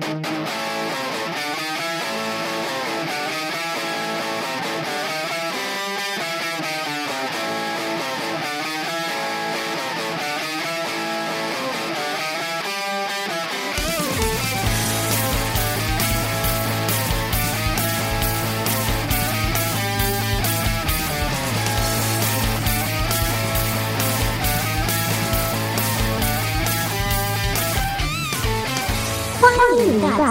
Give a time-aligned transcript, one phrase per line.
[0.00, 0.31] 欢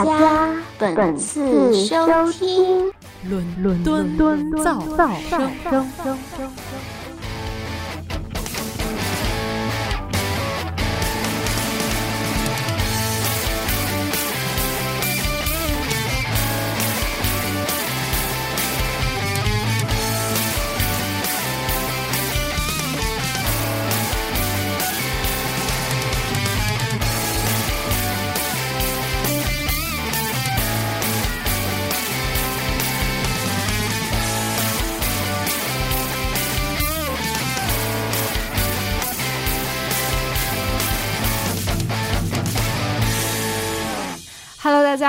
[0.04, 2.91] 家本次收听。
[3.30, 5.52] 伦伦敦敦造造声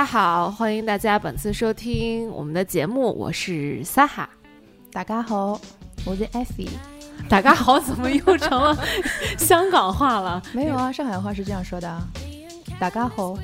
[0.03, 4.29] 家好，欢迎大家本次收听我们的节目，我是撒哈。
[4.91, 5.57] 大家好，
[6.05, 6.67] 我是艾菲。
[7.29, 8.77] 大家好，怎么又成了
[9.37, 10.43] 香港话了？
[10.51, 12.05] 没有啊，上海话是这样说的啊。
[12.77, 13.37] 大家好，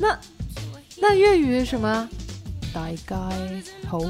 [0.00, 0.18] 那
[1.00, 2.08] 那粤语什么？
[2.74, 3.16] 大家
[3.86, 4.00] 好，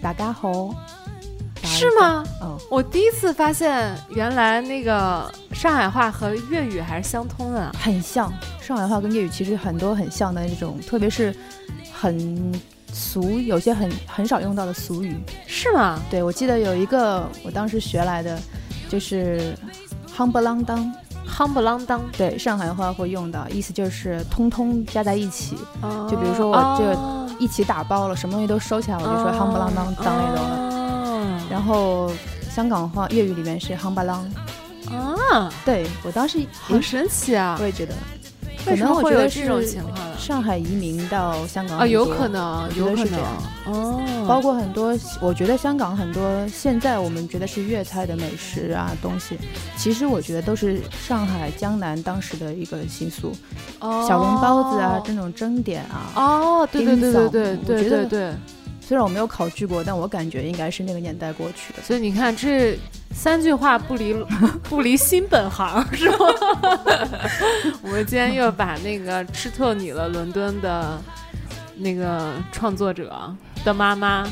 [0.00, 0.74] 大家好，
[1.74, 2.24] 是吗？
[2.40, 7.72] 嗯，我第一次发现，原来那个上海话和粤语还是相通的。
[7.78, 8.32] 很像。
[8.60, 11.34] 上海话跟粤语其实很多很像的这种，特别是
[11.92, 12.52] 很
[12.92, 15.16] 俗，有些很很少用到的俗语。
[15.46, 16.00] 是吗？
[16.08, 18.38] 对，我记得有一个我当时学来的，
[18.88, 19.54] 就是
[20.16, 20.92] 夯不啷当。
[21.26, 25.56] 夯不啷当，对，上海话会用到，意思就是通通加在一起。
[25.80, 30.70] 哦就比如说我这一起打包了，什么东西都收起来，我就说夯不啷当当那种
[31.50, 32.10] 然后
[32.50, 34.18] 香港话粤语里面是夯巴啷，
[34.90, 37.56] 啊，对我当时好神奇啊！
[37.60, 37.94] 我也觉得，
[38.64, 39.94] 可为什么能我觉得会有这种情况？
[39.94, 40.04] 呢？
[40.18, 43.20] 上海移民到香港啊，有可能，有可能。
[43.66, 49.38] 哦，包括很多，我觉得香港很多现在我们觉得是粤菜的美食啊东西，
[49.76, 53.32] 其实我觉得都是上海江南当时的一个习俗，
[53.80, 54.06] 哦。
[54.08, 56.12] 小笼包子啊，这种蒸点啊。
[56.14, 58.34] 哦，对对对对对对对对，
[58.86, 61.82] 虽然我没有考据过，但我感觉应该是那个年代过去的。
[61.82, 62.78] 所以你看这
[63.14, 64.12] 三句话不离
[64.64, 66.16] 不离新本行 是吗？
[67.82, 71.00] 我们今天又把那个吃透你了伦敦的
[71.76, 73.34] 那个创作者
[73.64, 74.28] 的妈妈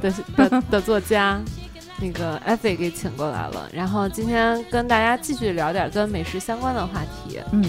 [0.00, 1.40] 的的 的作家。
[2.02, 7.38] 那个艾菲给请过来了，然后今天跟大家继续聊点跟美食相关的话题。
[7.52, 7.62] 嗯，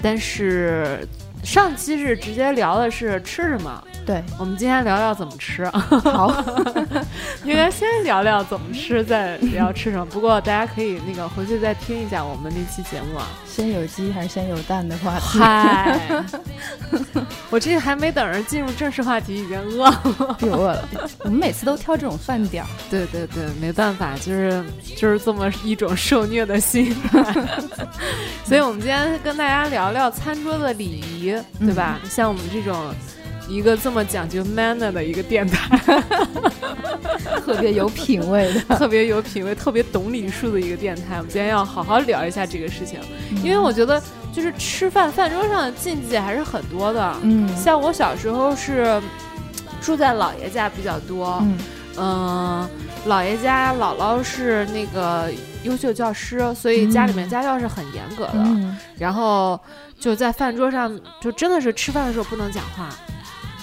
[0.00, 1.06] 但是
[1.44, 5.66] 上期是直接聊的是吃什么，对，我们今天聊聊怎么吃。
[5.68, 6.42] 好，
[7.44, 10.04] 应该先聊聊怎么吃，再聊吃什么。
[10.06, 13.28] 不过大家可以那个回去再听一下我们那期节目啊。
[13.46, 15.38] 先有鸡还是先有蛋的话题？
[15.38, 16.24] 嗨，
[17.50, 20.36] 我这还没等着进入正式话题，已经饿了。
[20.40, 20.88] 又饿了。
[21.20, 22.68] 我们每次都挑这种饭点儿。
[22.90, 24.64] 对对对，没办法，就是
[24.96, 27.22] 就是这么一种受虐的心态。
[28.44, 31.98] 所以我们今天跟大家聊聊餐桌的礼仪，对吧？
[32.08, 32.76] 像我们这种
[33.48, 35.78] 一个这么讲究 manner 的一个电台，
[37.44, 38.60] 特别有品位的。
[38.76, 42.98] 特别有品位、特别懂礼数的一个电台，我们今天要好好聊一下这个事情，
[43.42, 44.02] 因为我觉得
[44.32, 47.14] 就是吃饭饭桌上的禁忌还是很多的。
[47.22, 49.00] 嗯像我小时候是
[49.80, 51.58] 住在姥爷家比较多，嗯
[51.96, 52.68] 嗯，
[53.06, 55.30] 姥爷家姥姥是那个
[55.62, 58.32] 优秀教师，所以家里面家教是很严格的。
[58.36, 59.60] 嗯然后
[59.98, 62.88] 就在饭桌上，就真的是吃饭的时候不能讲话，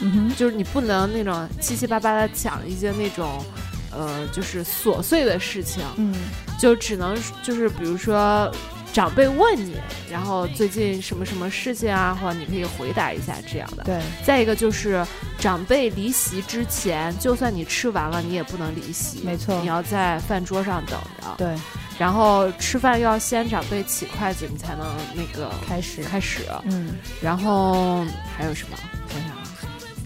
[0.02, 0.36] 嗯哼。
[0.36, 3.44] 就是你不能那种七七八八的讲一些那种，
[3.92, 6.14] 呃，就是琐碎的事情，嗯。
[6.60, 8.52] 就只能就是比如说。
[8.94, 9.78] 长辈问你，
[10.12, 13.86] 然后最近什么什么事情啊，或者你可以回答一下这样的。
[13.86, 15.02] 对，再一个就是
[15.40, 19.58] 长辈离席之前，就算你吃完了，你也不能离席，没错。
[19.62, 21.34] 你要在饭桌上等着。
[21.38, 21.56] 对，
[21.98, 26.02] 然后吃饭要先长辈起筷子，你才能那个开始。
[26.04, 26.44] 开始。
[26.66, 28.04] 嗯，然后
[28.36, 28.78] 还有什么？
[29.08, 29.44] 想想啊，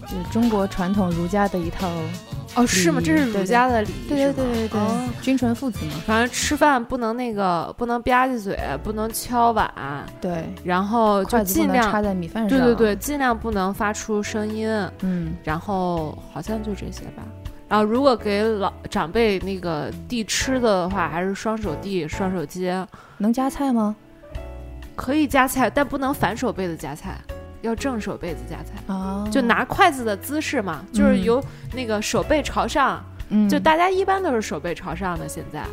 [0.02, 1.88] 就是中国传统儒家的一套。
[2.54, 3.02] 哦，是吗？
[3.04, 5.92] 这是儒家的礼仪，对对对对对哦，君臣父子嘛。
[6.06, 9.70] 反正吃饭不能那个，不能吧唧嘴，不能敲碗，
[10.22, 12.58] 对，然后就尽量插在米饭上。
[12.58, 14.66] 对对对，，尽量不能发出声音。
[15.00, 17.22] 嗯，然后好像就这些吧。
[17.68, 22.86] 然后如果给老长辈那个递吃的的话，还是双手递、双手接，
[23.18, 23.96] 能夹菜吗？
[24.94, 27.18] 可以夹菜，但不能反手背的夹菜，
[27.62, 31.42] 要正手背子夹菜，啊，就拿筷子的姿势嘛，就是由
[31.74, 35.28] 那个手背朝上，嗯就大家一般都是手背朝上的。
[35.28, 35.64] 现在，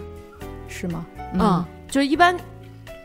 [0.68, 1.06] 是吗？
[1.36, 2.36] 嗯，就一般，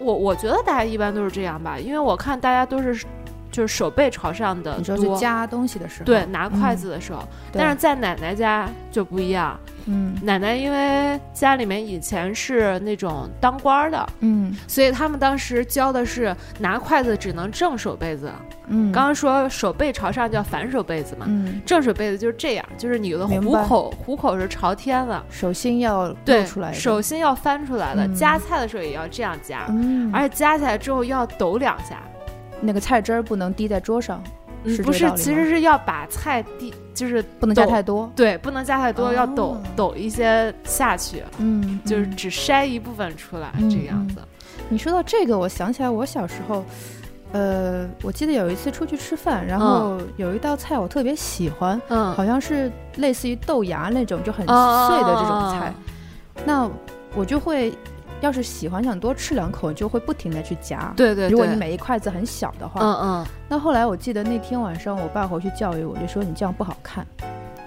[0.00, 3.04] 我我觉得大家一般都是这样吧，因为我看大家都是
[3.50, 5.14] 就是手背朝上的你说多。
[5.14, 7.20] 是夹东西的时候，对，拿筷子的时候，
[7.52, 7.60] 对。
[7.60, 9.58] 但是在奶奶家就不一样。
[9.86, 10.14] 嗯。
[10.22, 14.54] 奶奶因为家里面以前是那种当官儿的，嗯。
[14.66, 18.30] 所以他们当时教的是拿筷子只能正手背子。
[18.70, 21.60] 嗯，刚刚说手背朝上叫反手背子嘛，嗯。
[21.64, 28.14] 正手背子就是这样，就是你的虎口虎口是朝天的，手心要对露出来的，手心要翻出来的，嗯。
[28.14, 31.98] 夹菜的时候也要这样夹，嗯，而且夹起来之后要抖两下。
[32.60, 34.22] 那个菜汁儿不能滴在桌上，
[34.64, 44.16] 嗯，不是，其实是要把菜滴，就是不能加太多，对，不能加太多，要抖哦抖一些下去，嗯，就是嗯只筛一部分出来，嗯这个样子。
[44.68, 46.64] 你说到这个，我想起来我小时候，
[47.32, 55.72] 呃，我记得有一次出去吃饭，然后有一道菜我特别喜欢，嗯，好像是类似于豆芽那种就很哦碎的这种菜，
[56.44, 56.68] 那
[57.14, 57.72] 我就会。
[58.20, 60.92] 要是喜欢想多吃两口，就会不停的去夹。
[60.96, 67.06] 对对对，如果你每一筷子很小的话，嗯嗯，那后来我记得那天晚上，我爸回去教育我，就说你这样不好看，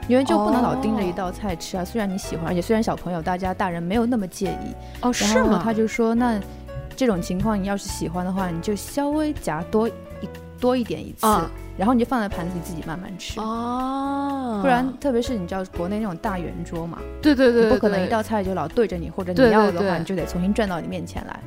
[0.07, 1.85] 因为就不能老盯着一道菜吃啊。
[1.85, 5.61] 虽然你喜欢，而且虽然小朋友大家大人没有那么介意，哦是吗？
[5.63, 6.39] 他就说那
[6.95, 9.93] 这种情况你要是喜欢的话，你就稍微夹多一
[10.61, 13.39] 多一点一次，啊然后你就放在盘子里自己慢慢吃。
[13.39, 21.39] 哦，不然，特别是你知道国内那种大圆桌嘛，对对对，你不可能一道菜就老对着你，或者对对你要的话，你就得重新转到你面前来。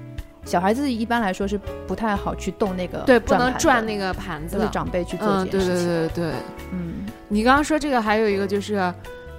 [0.45, 4.73] 小孩子一般来说是不太好去动那个对不能转那个盘子都是的。
[4.73, 5.87] 长辈去做这件事情。
[5.87, 6.33] 对对对，
[6.73, 8.75] 嗯你刚刚说这个还有一个就是，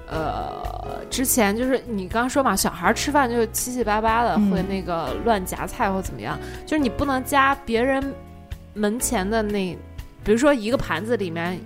[0.08, 8.04] 呃，之前就是你刚刚说嘛，小孩吃饭就七七八八的，嗯会那个乱夹菜或怎么样，就是你不能夹别人
[8.76, 9.76] 门前的那，
[10.24, 11.60] 比如说一个盘子里面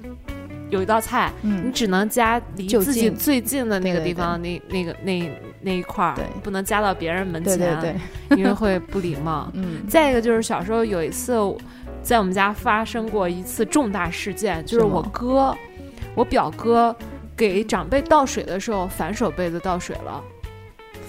[0.70, 7.96] 有一道菜，你嗯，只能加离自己最近的那个对对地方那那个那那一块儿，不能加到别人门前，对
[8.30, 9.52] 对， 因为会不礼貌。
[9.56, 11.34] 嗯，再一个就是小时候有一次，
[12.02, 15.54] 在我们家发生过一次重大事件，就是我哥，
[16.16, 16.96] 我表哥
[17.36, 20.24] 给长辈倒水的时候反手杯子倒水了，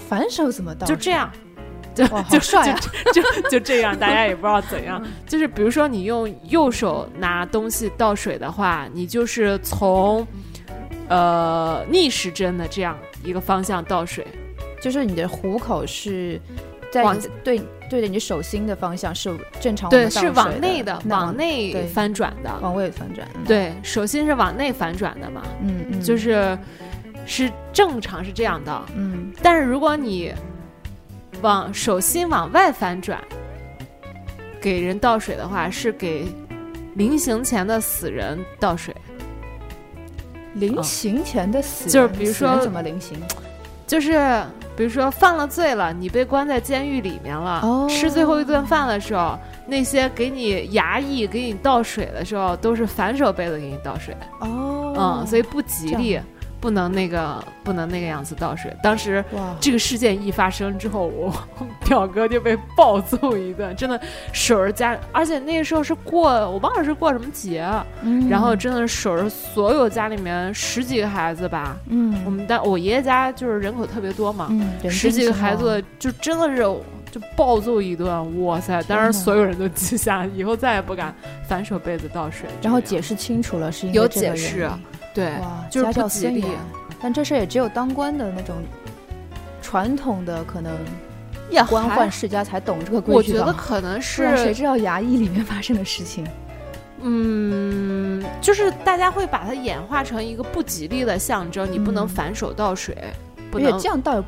[0.09, 0.87] 反手怎么倒？
[0.87, 1.31] 就这样，
[1.95, 2.79] 就，就好帅啊！
[3.13, 5.01] 就就这样，大家也不知道怎样。
[5.27, 10.25] 就是比如说你用右手拿东西倒水的话，你就是从
[11.09, 14.25] 呃逆时针的这样一个方向倒水，
[14.81, 16.39] 就是你的虎口是
[16.91, 19.29] 在往对对着你手心的方向是
[19.59, 22.49] 正常是往内的，往内对翻转的。
[22.61, 23.27] 往外翻转。
[23.35, 26.57] 嗯，对，手心是往内翻转的嘛，嗯嗯，就是
[27.25, 28.81] 是正常是这样的。
[28.95, 30.33] 嗯但是如果你
[31.41, 33.19] 往手心往外翻转，
[34.61, 36.27] 给人倒水的话，是给
[36.95, 38.95] 临行前的死人倒水。
[40.53, 43.17] 临行前的死人，就是比如说怎么临行？
[43.87, 44.43] 就是
[44.75, 49.37] 比如说犯了罪了，你被关在监狱里面了，哦吃最后一顿饭的时候，
[49.67, 56.19] 那些给你衙役给你倒水的时候，都是反手杯子给你倒水，哦，嗯，所以不吉利
[56.61, 58.71] 不能那个不能那个样子倒水。
[58.83, 59.23] 当时，
[59.59, 61.33] 这个事件一发生之后，我
[61.85, 63.99] 表哥就被暴揍一顿，真的
[64.31, 76.61] 手着家，而且那个时候是过我忘了是过什么节，啊嗯然后真的是手着所有家里面十几个孩子吧，嗯我们家我爷爷家就是人口特别多嘛，嗯，十几个孩子就真的是
[77.11, 78.81] 就暴揍一顿，哇塞！
[78.83, 81.13] 当时所有人都记下，以后再也不敢
[81.45, 82.47] 反手被子倒水。
[82.61, 84.69] 然后解释清楚了，是因为有这个解释
[85.13, 85.33] 对，
[85.69, 86.59] 就是家教不吉利森严。
[87.01, 88.57] 但这事儿也只有当官的那种
[89.61, 90.73] 传统的可能
[91.49, 93.45] 也官宦世家才懂这个规矩我觉。
[93.45, 96.25] 得可能是谁知道衙役里面发生的事情？
[97.03, 102.95] 嗯，就是大家会把它演化成一个不吉利的象征，你不能嗯反手倒水，
[103.49, 104.23] 不能这样倒也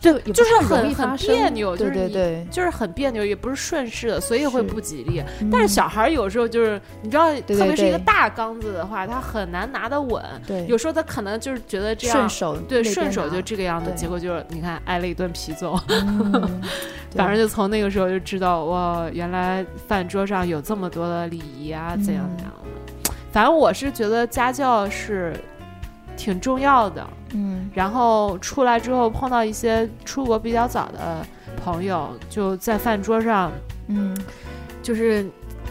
[0.00, 5.22] 对就是很很别扭，就对是你对对，就是很别扭，也不是顺势的，所以会不吉利。
[5.50, 10.22] 但是嗯小孩有时候就是，你知道，特别是一个大缸子的话，他很难拿得稳。
[10.46, 15.78] 对有时候他可能就是觉得这样顺手对，顺手就这个样子，结果就是你看挨了一顿皮揍。
[15.88, 16.60] 嗯
[17.16, 23.10] 反正就从那个时候就知道，哇，原来饭桌上有这么多的礼仪啊，怎样怎样的。
[23.32, 25.34] 反正我是觉得家教是
[26.16, 27.06] 挺重要的。
[27.34, 27.70] 嗯。
[27.74, 31.24] 然后出来之后碰到一些出国比较早的
[31.62, 33.52] 朋友，就在饭桌上
[33.88, 34.16] 嗯。
[34.82, 35.28] 就是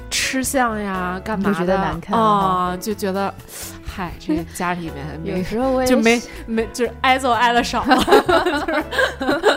[0.09, 3.33] 吃吃相呀，干嘛就觉得的难看啊、就觉得，
[3.95, 7.95] 嗨，这个家里面有时候我也就没没就是挨揍挨的少了，
[8.43, 8.83] 就是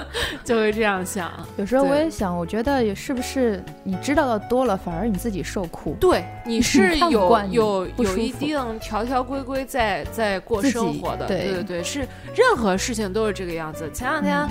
[0.46, 1.28] 就会这样想。
[1.56, 5.96] 有时候我也想，我觉得也是不是你知道的多了，反而你自己受苦。
[5.98, 13.90] 对，你是有有有一定条条规规在在过生活的，对对对对，是任何事情都是这个样子。
[13.92, 14.48] 前两天。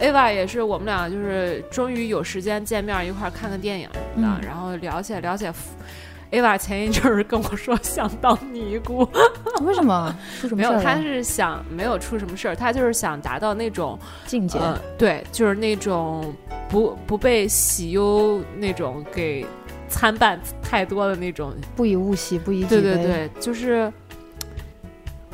[0.00, 5.52] Ava 也是，我们俩就是终于有时间见面一块儿看个电影什么的，嗯然后聊起来聊起来。
[6.30, 9.08] Ava 前一阵儿跟我说想当尼姑，
[9.62, 10.94] 为什么出什么没有，他？
[10.96, 14.58] 是想没有出什么事儿，他就是想达到那种境界。
[14.58, 16.32] 呃，对，就是那种
[16.68, 19.44] 不不被喜忧那种给
[19.88, 22.64] 参半太多的那种不以物喜，不以。
[22.64, 23.92] 对对对，就是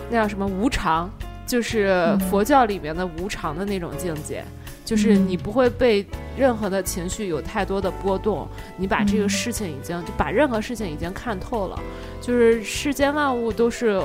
[0.09, 1.11] 那叫什么无常，
[1.47, 4.43] 就是嗯佛教里面的无常的那种境界，
[4.87, 6.07] 就是嗯你不会被
[6.39, 11.79] 任何的情绪有太多的波动，你把这个嗯事情已经就把任何事情已经看透了，
[12.23, 14.01] 就是世间万物都是。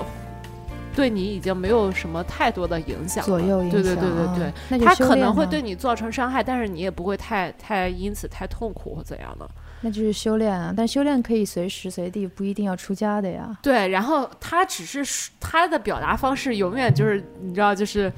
[0.94, 3.82] 对你已经没有什么太多的影响了，左右影响。
[3.82, 9.50] 对对对对对啊，那就它修炼啊可能会对你造成伤害，但是你也不会太太因此太痛苦或怎样的。
[9.80, 10.74] 那就是修炼啊。
[10.76, 13.58] 但修炼可以随时随地，不一定要出家的呀。
[13.64, 18.12] 对，然后他只是他的表达方式永远就是你知道，就是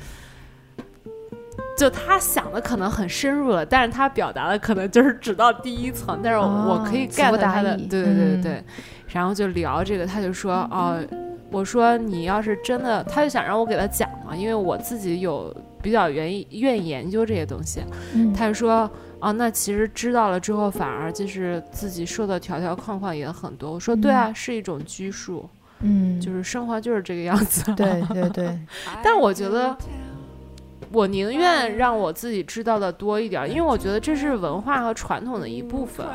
[1.77, 8.63] 就他想的可能很深入了，但是他表达的可能就是只到第一层，但是我,、可以词 get 他的，意对对对对嗯，
[9.08, 11.00] 然后就聊这个，他就说哦。
[11.51, 17.84] 我说你要是真的，他就想让我给他讲嘛，因为我自己有比较愿意愿意研究这些东西。
[18.15, 18.89] 嗯，他就说
[19.20, 23.72] 啊，那其实知道了之后，反而就是自己受的条条框框也很多。
[23.72, 25.48] 我说对啊，是一种拘束，
[25.82, 27.72] 嗯，就是生活就是这个样子。
[27.75, 28.58] 对对对，
[29.03, 29.77] 但我觉得，
[30.93, 36.05] 我宁愿让我自己知道的多一点，因为我觉得这是文化和传统的一部分。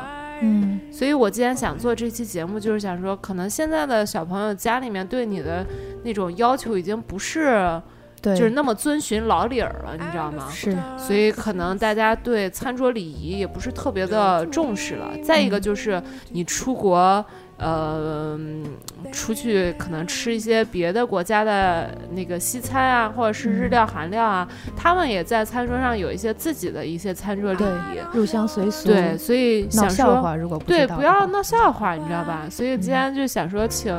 [0.41, 5.65] 嗯所以我今天想做这期节目，就是想说，可能现在的小朋友家里面对你的
[6.03, 7.81] 那种要求已经不是
[8.21, 10.47] 对，就是那么遵循老理儿了，你知道吗？
[10.49, 15.11] 是所以可能大家对餐桌礼仪也不是特别的重视了。
[15.21, 17.23] 再一个就是你出国，
[17.59, 18.63] 呃，嗯
[19.11, 27.99] 出去可能吃一些别的国家的那个西餐啊，或者是日料、韩料啊，他们也在餐桌上有一些自己的一些餐桌礼仪。
[28.17, 29.95] 入乡随俗，对，所以想说。
[29.95, 32.47] 笑话，如果不对，不要闹笑话，你知道吧？
[32.49, 33.93] 所以今天就想说，请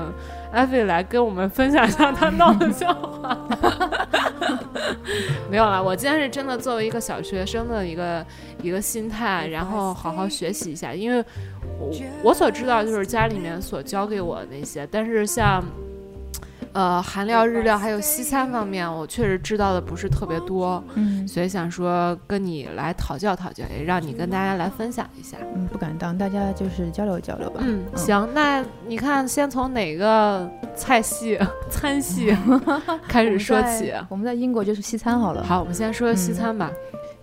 [0.53, 3.37] 艾菲来跟我们分享一下他闹的笑话。
[5.51, 8.25] 没有了，我今天是真的作为一个小学生的一个
[8.63, 11.25] 一个心态，然后好好学习一下，因为
[11.79, 11.91] 我
[12.25, 15.63] 我所知道就是家里面所教给我的那些，但是像。
[16.73, 25.37] 呃，韩料、日料还有西餐方面，我确实知道的不是特别多，嗯所以想说跟你来讨教讨教，也让你跟大家来分享一下。
[25.55, 27.61] 嗯，不敢当，大家就是交流交流吧。
[27.65, 32.37] 嗯，行，那你看，先从哪个菜系、餐系
[33.09, 33.93] 开始说起？
[34.09, 35.43] 我们在英国就是西餐好了。
[35.43, 36.71] 好，我们先说西餐吧。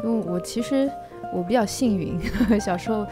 [0.04, 0.90] 因为我其实
[1.34, 2.20] 我比较幸运，
[2.62, 3.06] 小时候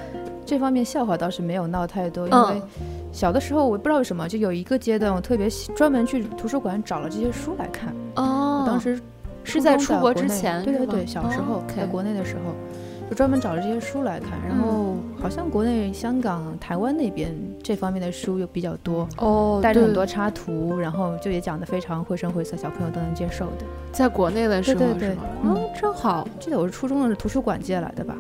[0.46, 7.96] 这方面笑话倒是没有闹太多，因为嗯小的时候我不知道为什么，就有一个阶段我特别专门去图书馆找了这些书来看。
[8.18, 9.00] 哦我当时
[9.46, 12.54] 是在出国之前，对对对，小时候哦在国内的时候。
[13.08, 17.32] 就专门找了这些书来看，然后好像国内、香港、台湾那边
[17.62, 23.66] 这方面的书又比较多，哦，带着很多插图，然后就也讲得非常绘声绘色，小朋友都能接受的。
[23.92, 25.18] 在国内的时候对对对？
[25.44, 26.28] 嗯嗯，真好。
[26.40, 28.18] 记得我是初中的是图书馆借来的吧，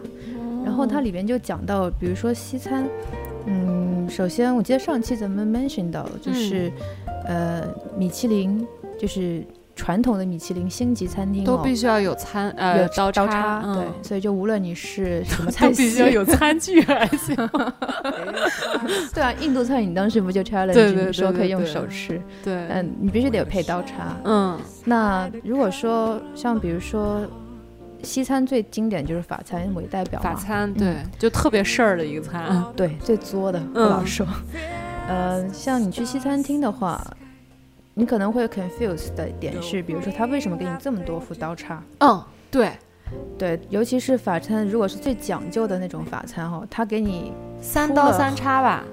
[0.63, 2.87] 然后它里边就讲到，比如说西餐，
[3.45, 6.71] 嗯，首先我记得上期咱们 mention 到，就是、
[7.25, 7.63] 呃
[7.97, 8.65] 米其林，
[8.99, 9.43] 就是
[9.75, 13.75] 传统的米其林星级餐厅、哦、都必须要有餐呃有刀刀叉，嗯。
[13.75, 17.35] 对，所以就无论你是什么都菜系， 必须要有餐具还行。
[19.13, 24.15] 对啊，印度菜你当时不就 challenge 你说可以用手吃，对，嗯，你必须得有配刀叉。
[24.23, 24.57] 嗯。
[24.85, 27.21] 那如果说像比如说
[28.05, 32.63] 西餐最经典就是法餐为代表，法餐对，就特别事儿的一个餐。
[32.75, 34.25] 对，最作的，我嗯老说。
[35.09, 37.05] 呃，像你去西餐厅的话，
[37.93, 41.83] 你可能会 confuse 的点是，比如说他为什么给你这么多副刀叉？
[41.99, 42.71] 嗯，对，
[43.37, 47.31] 对，尤其是法餐，如果是最讲究的那种法餐哈，他给你
[47.61, 48.83] 三刀三叉吧，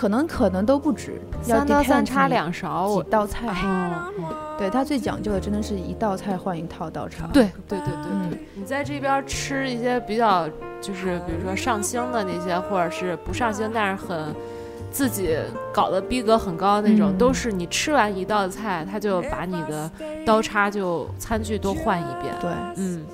[0.00, 2.88] 可能可能都不止，要三刀三叉两勺。
[2.88, 3.54] 我几道菜。
[3.62, 3.92] 嗯，
[4.58, 7.26] 对，他最讲究的真的是一道菜换一套刀叉。
[7.34, 10.48] 对对对对嗯对，你在这边吃一些比较
[10.80, 14.34] 就是比如说上星的那些，或者是不上星但是很
[14.90, 15.36] 自己
[15.70, 19.90] 搞得逼格很高的那种，嗯都是你吃完一道菜，他就把你的
[20.24, 22.34] 刀叉就餐具都换一遍。
[22.40, 23.04] 对，嗯，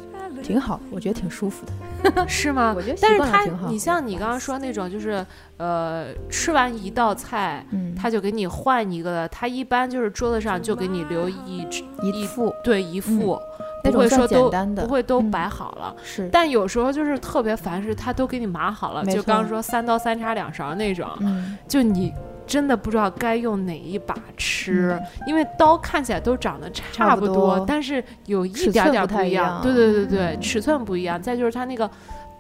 [0.47, 2.27] 挺好，我觉得挺舒服的。
[2.29, 2.73] 是吗？
[2.77, 3.69] 我觉得习但是它惯挺好。
[3.69, 5.25] 你像你刚刚说那种，就是
[5.57, 11.67] 呃，吃完一道菜，嗯，他就给你换一个，他一般就是桌子上就给你留一
[12.01, 13.41] 一副对一副，
[13.83, 15.95] 不会说都不会都嗯摆好了。
[16.05, 22.13] 是，但有时候就是特别烦，是他都给你码好了，就刚刚说三刀三叉两勺那种，嗯，就你
[22.47, 29.47] 真的不知道该用哪一把吃，因为刀看起来都长得差差不不多，但是有一点点寸不一样。
[29.47, 31.91] 样对对对对，尺寸不一样，再就是它那个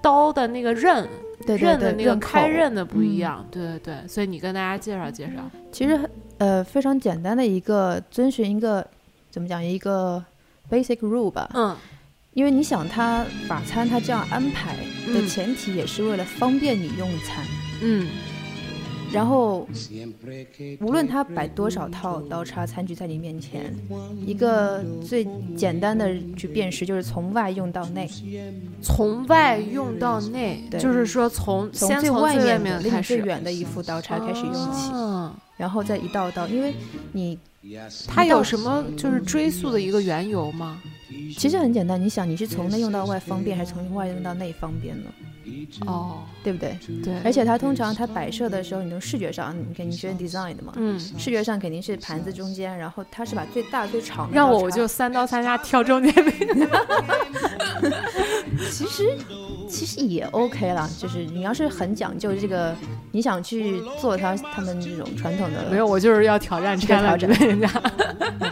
[0.00, 1.06] 刀的那个刃
[1.46, 3.18] 对对对，刃的那个开刃的不一嗯。
[3.18, 3.46] 样。
[3.50, 5.42] 对对对，所以你跟大家介绍介绍。
[5.72, 5.98] 其实
[6.38, 8.86] 呃非常简单的一个遵循一个
[9.30, 10.24] 怎么讲一个
[10.70, 11.76] basic rule 吧，嗯。
[12.32, 15.26] 因为你想他法餐他这样安排的嗯。
[15.26, 17.42] 前提也是为了方便你用餐，
[17.82, 18.06] 嗯
[19.12, 19.66] 然后
[20.80, 23.74] 无论他摆多少套刀叉餐具在你面前，
[24.26, 28.08] 一个最简单的去辨识就是从外用到内，
[28.82, 36.74] 从外用到内，对就是说从从先从最外面离你最远的一副刀叉开始用起，哦然后再一道道，因为
[37.12, 37.38] 你
[38.06, 40.82] 它有什么就是追溯的一个缘由吗？
[41.38, 45.10] 其实很简单，你想你是从内用到外方便，还是从外用到内方便呢？
[45.86, 46.78] 哦，对不对？
[47.04, 56.12] 对，而且它通常它摆设的时候，你从视觉上，你肯定学 design 的嘛，嗯，视觉上肯定是盘子中间，然后它是把最大最长的 让我我就三刀三叉挑中间
[56.56, 56.66] 那
[58.70, 59.16] 其实
[59.68, 62.74] 其实也 OK 了，就是你要是很讲究这个，
[63.12, 67.30] 你想去做它他们这种传统的，没有，我就是要挑战这个挑战。
[67.46, 67.68] 人家。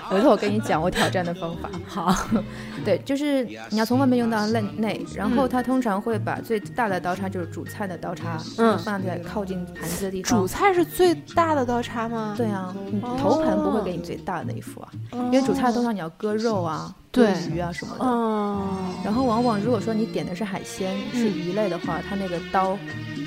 [0.08, 1.70] 回头我跟你讲我挑战的方法。
[1.86, 2.14] 好，
[2.84, 10.46] 对，就是你要从外面用到内内，然后嗯它通常会把最大的刀叉，就是主菜的刀叉，嗯放在靠近盘子的地方主。
[10.46, 12.34] 菜是最大的刀叉吗？
[12.36, 18.04] 对啊，你哦头盘不会给你最大的那一副啊，因为主菜通常你要割肉啊、割对鱼啊什么的。
[18.04, 22.76] 嗯，然后往往如果说你点的是海鲜、是鱼类的话，它那个刀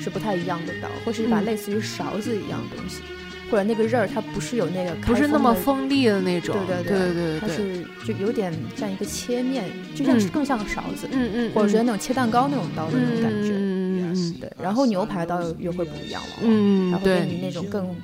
[0.00, 3.02] 是不太一样的刀，或是一把嗯类似于勺子一样的东西，
[3.50, 6.56] 或者那个刃儿它不是有那个不是那么锋利的那种。
[6.66, 9.64] 对，对对它对对，是就有点像一个切面，
[9.94, 13.50] 就像是嗯更像个勺子，嗯嗯，或者说嗯那种切蛋糕那种刀的那种感觉。
[13.50, 17.94] 嗯嗯嗯对，然后牛排刀又会不一样了，嗯，它会给对你那种更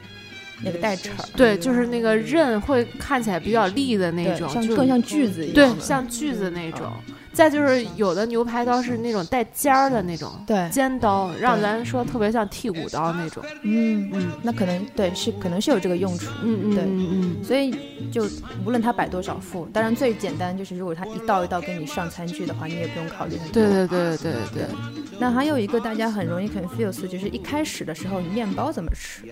[0.63, 6.93] 那个带齿儿，对，就是那个刃会看起来比较利的那，种，就像更像锯子一样对，像锯子那种。
[7.35, 13.45] 再就是有的牛排刀是那种带尖儿的那种对，尖刀，让咱说特别像剔骨刀那种。
[13.63, 16.85] 嗯，嗯那可能对是可能是有这个用处，嗯嗯对。
[16.85, 17.75] 嗯嗯所以
[18.11, 18.25] 就
[18.65, 23.53] 无论他摆多少副，当然最简单就是如果他一道一道给你上餐具的话，你也不用考虑很多。
[23.53, 24.67] 对对对对对对，
[25.19, 29.25] 那还有一个大家很容易 confuse，就是一开始的时候你面包怎么吃？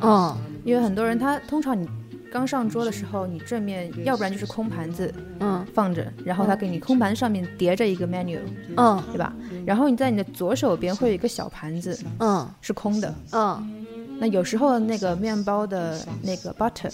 [0.00, 1.88] 嗯因为很多人他通常你
[2.32, 8.38] 刚上桌的时候，你正面要不然就是空盘子嗯放着，然后他给你空盘上面叠着一个 menu，
[8.76, 9.32] 嗯对吧？
[9.66, 13.84] 然后你在你的左手边会有一个小盘子嗯是空的，嗯，
[14.18, 16.90] 那有时候那个面包的那个 butter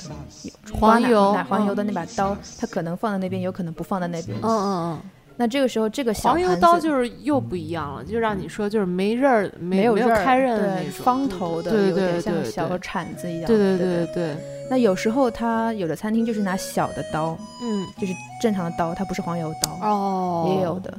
[0.72, 4.37] 黄油奶黄油的那把刀，它可能放在那边，有可能不放在那边。
[4.42, 5.01] 嗯嗯嗯，
[5.37, 11.05] 那这个时候这个小黄油刀就是又不一样了，就让你说就是没刃儿，没有刃儿开刃的那种。
[11.05, 13.46] 方头的，有点像小铲子一样。
[13.46, 14.37] 对对对对对对，
[14.70, 20.92] 那有时候它有的餐厅就是拿小的刀，嗯就是正常的刀，它不是黄油刀，哦，也有的。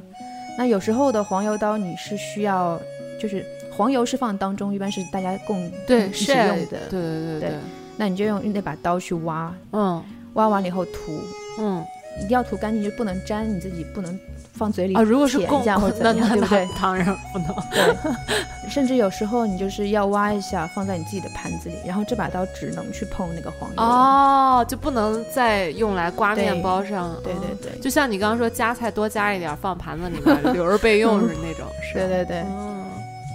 [0.58, 2.78] 那有时候的黄油刀你是需要，
[3.20, 6.88] 就是黄油是放当中，一般是大家共对一起用的。
[6.90, 7.58] 对对对对对，
[7.96, 10.02] 那你就用那把刀去挖，嗯
[10.34, 11.20] 挖完了以后涂，
[11.58, 11.84] 嗯
[12.20, 14.18] 一定要涂干净，就不能沾，你自己不能
[14.52, 16.68] 放嘴里啊，如果是共舔一下或者那怎么样，那对不对？
[16.74, 17.48] 那当然不能。
[17.70, 17.96] 对，
[18.68, 23.82] 甚至有时候你就是要挖一下，放在你自己的盘子里，然后这把刀只能去碰那个黄油。
[23.82, 27.14] 哦，就不能再用来刮面包上。
[27.24, 31.66] 对嗯对对，就像你刚刚说夹菜多加一点放盘子里面，留着备用是那种。
[31.82, 32.40] 是对对对。
[32.40, 32.78] 嗯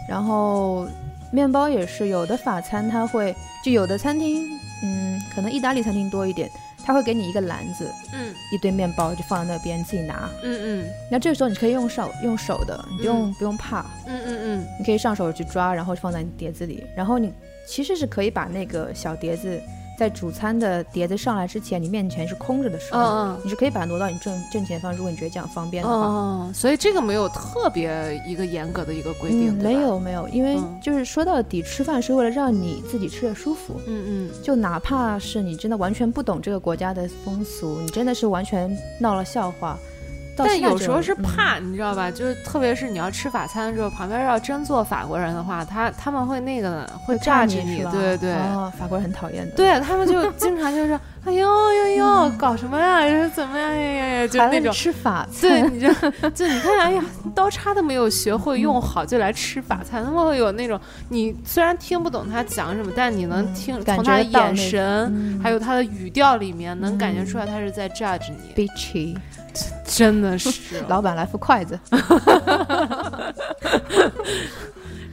[0.07, 0.87] 然后
[1.31, 4.47] 面包也是，有的法餐它会，就有的餐厅，
[4.83, 6.47] 嗯，可能意大利餐厅多一点，
[6.85, 8.33] 它会给你一个篮子，嗯。
[8.51, 10.29] 一堆面包就放在那边，你自己拿。
[10.43, 10.89] 嗯嗯。
[11.09, 14.67] 那这个时候你可以用手用手的，你不用、不用怕，嗯嗯嗯。
[14.77, 17.33] 你可以上手去抓，然后放在你碟子里，然后你
[17.67, 19.59] 其实是可以把那个小碟子
[19.97, 26.05] 在主餐的碟子上来之前，你面前是空着的时候，嗯你是可以把它挪到你正正前方，如果你觉得这样方便嗯的话。
[26.07, 29.73] 嗯，所以这个没有特别一个严格的一个规定，嗯，没。
[29.85, 33.79] 有没有，因为嗯就是说到底，吃饭是为了让你自己吃的舒服。
[33.85, 39.79] 嗯嗯就哪怕是你真的完全不懂这个国家的风俗，你真的是完全闹了笑话，到
[40.37, 42.09] 但有时候是嗯怕，你知道吧？
[42.11, 48.33] 就是特别是你要吃法餐的时候，旁边要真做法国人的话，他他们会那个的，会会炸着你，对对对。
[48.33, 49.55] 哦，法国人很讨厌的。
[49.55, 53.29] 对他们就经常就是说哎呦呦呦，搞什么呀？
[53.29, 54.27] 怎么样呀呀呀？
[54.27, 55.87] 就那种吃法对，你就
[56.31, 68.67] 就你看，哎呀，刀叉都没有学会用好，就来吃法餐，那么有那种你虽然听不懂他讲什么，但你能听从他的眼神还有他的语调里面，能感觉出来他是在 judge 你。
[68.67, 69.15] bitchy，
[69.85, 71.79] 真的是， 老板来副筷子。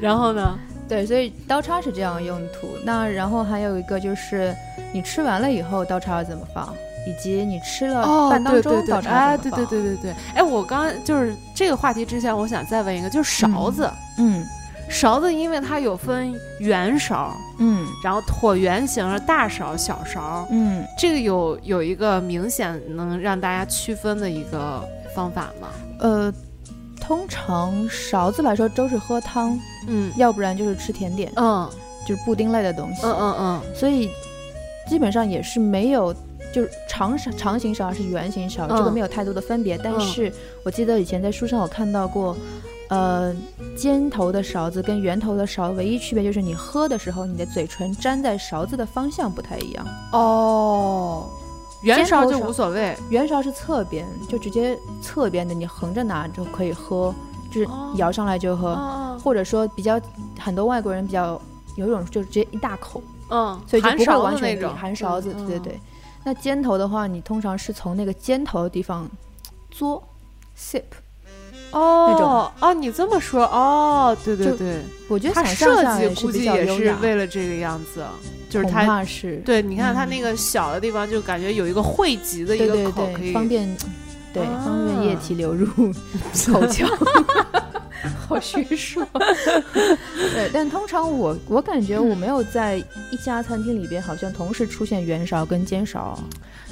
[0.01, 0.59] 然后呢？
[0.89, 2.69] 对，所以刀叉是这样用途。
[2.85, 4.55] 那然后还有一个就是，
[4.93, 6.75] 你吃完了以后刀叉要怎么放，
[7.07, 9.65] 以及你吃了饭当中刀叉怎么放？
[9.67, 10.15] 对对对对对。
[10.35, 13.89] 哎，我刚就是这个话题之前，我想再问一个，就是勺子。
[14.19, 14.45] 嗯，
[14.93, 25.69] 勺子因为它有分圆勺，嗯，然后椭圆形的大勺、小勺，嗯，这个有有一个明显能让大家区分的一个方法吗？
[25.99, 26.33] 呃。
[27.05, 31.69] 通常勺子来说都是喝汤，嗯，要不然就是吃甜点，嗯，
[32.07, 34.09] 就是布丁类的东西，嗯嗯嗯，所以
[34.89, 36.15] 基本上也是没有，
[36.55, 39.77] 就是长勺长形勺还是圆形勺，这个没有太多的分别。
[39.77, 40.33] 但是
[40.65, 42.37] 我记得以前在书上我看到过，
[42.93, 43.35] 呃，
[43.75, 49.87] 尖头的勺子跟圆头的勺唯一区别就是你喝的时候，你的嘴唇粘在勺子的方向不太一样。
[50.13, 51.27] 哦。
[51.83, 57.13] 圆勺就无所谓，圆勺是侧边，就直接侧边的，你横着拿就可以喝，
[57.51, 58.77] 就是舀上来就喝，
[59.25, 60.01] 或者说比较
[60.39, 61.41] 很多外国人比较
[61.77, 65.81] 有一种就直接一大口，嗯，所以就不会完全含勺子，对对对。
[66.23, 69.11] 那尖头的话，你通常是从那个尖头的地方
[69.73, 70.01] 嘬
[70.57, 70.85] ，sip。
[71.73, 72.69] 哦，那种。
[72.69, 78.05] 哦，你这么说哦，对对对，我觉得它设计估计也是为了这个样子，
[78.49, 83.77] 就是它是对，你看它那个小的地方，就感觉有一个汇集的一个口，可以方便，
[84.33, 86.89] 对，方便液体流入口腔。
[88.29, 89.07] 好虚说，
[89.73, 92.77] 对，但通常我我感觉我没有在
[93.11, 96.19] 一家餐厅里边，好像同时出现圆勺跟尖勺。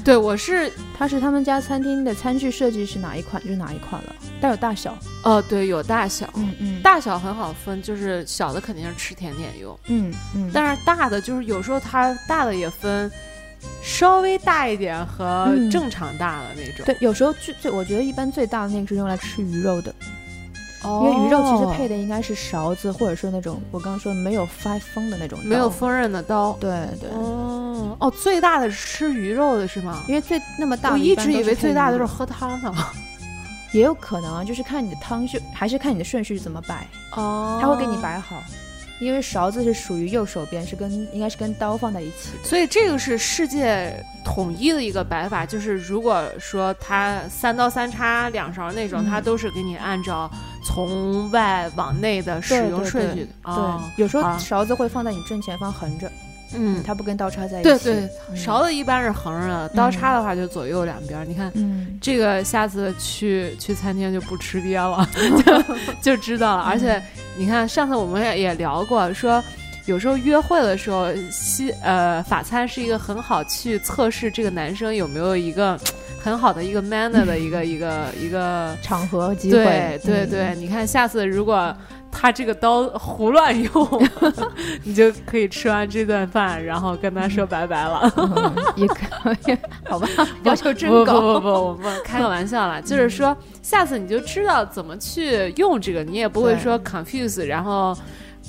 [0.02, 4.96] 对，我是，它是他们家餐厅的餐具设计是哪一款就是哪一款了，但有大小。
[5.24, 13.10] 哦，对，有大小，嗯嗯，大小很好分，就是小的肯定是吃甜点用，嗯嗯，但是大的就是有时候它大的也分
[13.82, 16.86] 稍微大一点和正常大的那种。
[16.86, 19.94] 对，有时候最最我觉得一般最大的那个是用来吃鱼肉的。
[20.82, 26.52] 因为鱼肉其实配的应该是勺子，或者是那种我刚刚说没有发锋的那种，没有锋刃的刀。
[26.60, 27.10] 对对。
[27.10, 30.02] 哦哦，最大的是吃鱼肉的是吗？
[30.08, 32.72] 因为最那么大，我一直以为最大的都是喝汤的。
[33.72, 36.86] 也有可能啊，就是看你的汤序，还是看你的顺序怎么摆。
[37.16, 37.58] 哦。
[37.60, 38.42] 他会给你摆好。
[39.00, 45.46] 因为勺子是属于右手边，是跟应该是跟刀放在一起，所以这个是世界统一的一个摆法。
[45.46, 50.30] 就是如果说它三刀三叉两勺那种，它都是给你按照
[50.62, 53.28] 从外往内的使用顺序。
[53.44, 53.54] 对，
[53.96, 56.10] 有时候勺子会放在你正前方横着。
[56.52, 57.62] 嗯，它不跟刀叉在一起。
[57.62, 61.24] 对对，勺子一般是横着的，刀叉的话就左右两边。
[61.28, 61.52] 你看，
[62.00, 65.08] 这个下次去去餐厅就不吃瘪了，
[66.02, 66.64] 就就知道了。
[66.64, 67.00] 而且
[67.36, 69.40] 你看，上次我们也也聊过，说
[69.86, 75.78] 有时候约会的时候，西呃法餐是一个很好去测试这个男生有没有一个
[76.22, 79.58] 很好的一个 manner 的一个 一个一个场合机会。
[79.64, 81.74] 对对对，你看下次如果。
[82.12, 84.08] 他这个刀胡乱用，
[84.82, 88.02] 你就可以吃完这顿饭，然后跟他说拜拜了。
[88.74, 89.56] 也可以，
[89.88, 90.08] 好吧？
[90.42, 91.20] 要求真高。
[91.20, 97.96] 不不不，我们开个玩笑啦，就是说下次你就知道怎么去用这个，你也不会说 confuse，然后。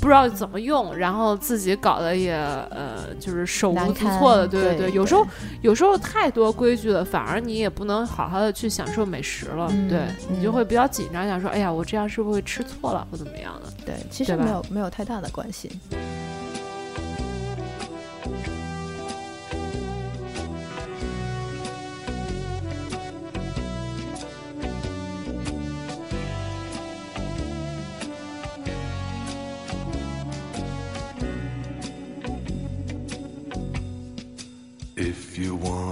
[0.01, 4.91] 不知道怎么用，然后自己搞得也呃，就是手无足措的，对对对。
[4.91, 5.25] 有时候
[5.61, 13.71] 有时候太多规矩了，反而你也不能好好的去享受美食了，对你就会比较紧张，想说哎呀，我这样是不是会吃错了或怎么样的？
[13.85, 15.69] 对，其实没有没有太大的关系。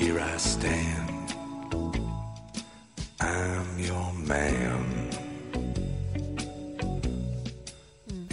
[0.00, 1.10] Here I stand.
[3.18, 5.10] I'm your man.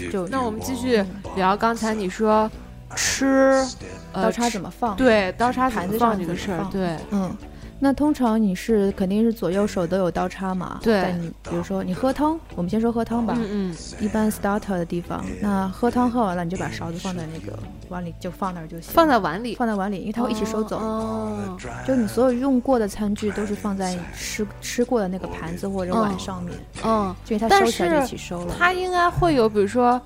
[0.10, 1.03] 就那我们继续
[1.36, 2.49] 聊刚才你说
[2.95, 3.65] 吃
[4.13, 4.95] 呃刀叉吃怎么放？
[4.95, 7.36] 对刀叉怎么盘子上放这个事儿，对，嗯，
[7.80, 10.80] 那通常你是肯定是左右手都有刀叉嘛？
[10.82, 13.36] 对但你比如说你喝汤，我们先说喝汤吧。
[13.38, 17.58] 嗯嗯，一般 starter 的地方，那喝汤喝完了，你就把勺子放在那个
[17.90, 18.94] 碗里，就放那儿就行。
[18.94, 20.80] 放在碗里，放在碗里，因为它会一起收走。
[20.80, 28.56] 哦，就你所有用过的餐具都是放在吃吃过的那个盘子或者碗上面，嗯，就它收起来就一起收了。
[28.58, 30.02] 它应该会有，比如说，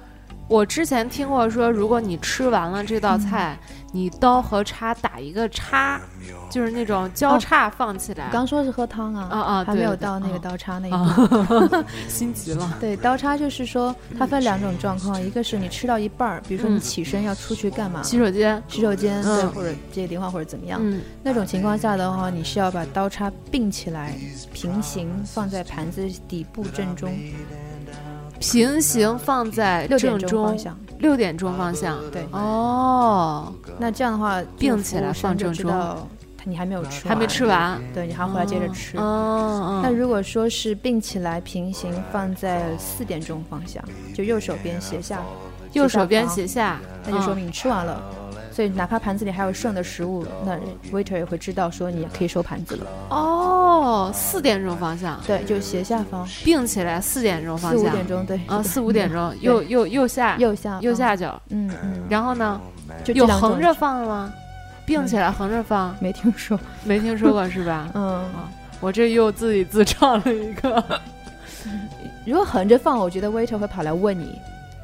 [0.48, 3.58] 我之前听过说，如果你吃完了这道菜，
[3.91, 5.99] 你刀和叉打一个叉，
[6.49, 8.27] 就是那种交叉放起来。
[8.27, 10.95] 我刚说是喝汤啊，啊啊还没有到那个啊刀叉那一步。
[10.95, 12.77] 啊， 心急了。
[12.80, 16.80] 对，刀叉就是说它分两种状况，一个是你吃到一半儿，比如说你嗯。
[16.80, 24.13] 起身要出去干嘛，洗手间，洗手间，对，嗯或者接电话或者怎么样，嗯，那种情况下的话，你是要把刀叉并起来，
[24.54, 27.13] 平行放在盘子底部正中，
[28.41, 30.77] 平行放在六点正中，钟方向。
[30.97, 31.97] 六点钟方向。
[32.12, 35.71] 对，哦，那这样的话，并起来放正中
[36.43, 38.97] 你还没有吃，还没吃，完，对你还要回来接着吃。
[38.97, 43.84] 嗯嗯，那如果说是并起来平行放在四点钟方向，
[44.15, 45.21] 就右手边斜下，
[45.73, 48.01] 右手边斜下，嗯那就说明你吃完了。
[48.52, 50.58] 所以哪怕盘子里还有剩的食物，那
[50.92, 52.86] waiter 也会知道说你可以收盘子了。
[53.10, 57.80] 哦，四点钟方向，对，就斜下方，并起来四点钟方向。
[57.82, 62.60] 四五点，钟，对，啊，四五点钟， 右右右下右下右，下角，嗯嗯，然后呢，
[63.14, 64.34] 有横着放了吗？
[64.86, 67.88] 并起来横着放，没听说，没听说过是吧？
[67.96, 68.22] 嗯，
[68.82, 70.84] 我这又自己自创了一个，
[72.26, 74.38] 如果横着放，我觉得 waiter 会跑来问你，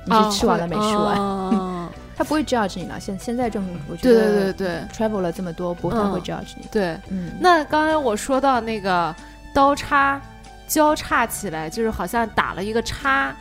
[0.06, 1.89] 你啊是吃完了没吃完，完？
[2.17, 2.99] 他不会 judge 你了。
[2.99, 6.67] 现现在这种，我觉对对对对 travel 了这么多，不太嗯会 judge 你。
[6.71, 6.97] 对。
[7.10, 9.15] 嗯，那刚才我说到那个
[9.53, 10.19] 刀叉
[10.67, 13.32] 交叉起来，就是好像打了一个叉，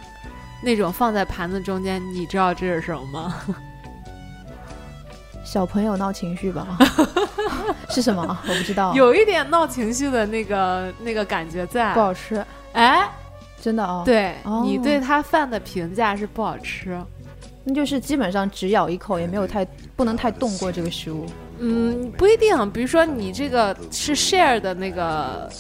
[0.63, 3.35] 那种放在盘子中间，你知道这是什么吗？
[5.43, 6.67] 小朋友闹情绪吧？
[7.89, 8.23] 是什么？
[8.49, 8.93] 我不知道。
[8.99, 12.01] 有一点闹情绪的那个那个感觉在不。
[12.01, 13.09] 好吃，哎，
[13.63, 17.01] 真的啊、，对、哦你对他饭的评价是不好吃。
[17.69, 19.65] 那就是基本上只咬一口，也没有太
[19.97, 21.27] 不能太动过这个食物。
[21.59, 22.71] 嗯，不一定。
[22.71, 25.51] 比如说你这个是 share 的那个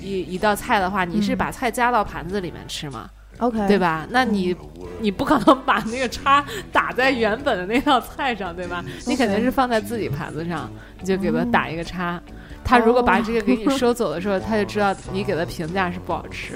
[0.00, 3.76] 一一道菜的话，你是嗯把菜夹到盘子里面吃嘛，OK，对？
[3.76, 4.06] 吧？
[4.10, 4.54] 那你
[5.00, 8.84] 你不可能把那个叉打在原本的那道菜上，对吧？
[9.04, 12.22] 你肯定是放在自己盘子上，你就给他打一个叉。
[12.62, 16.54] 他如果把这个给你收走的时候，他就知道你给他评价是不好吃。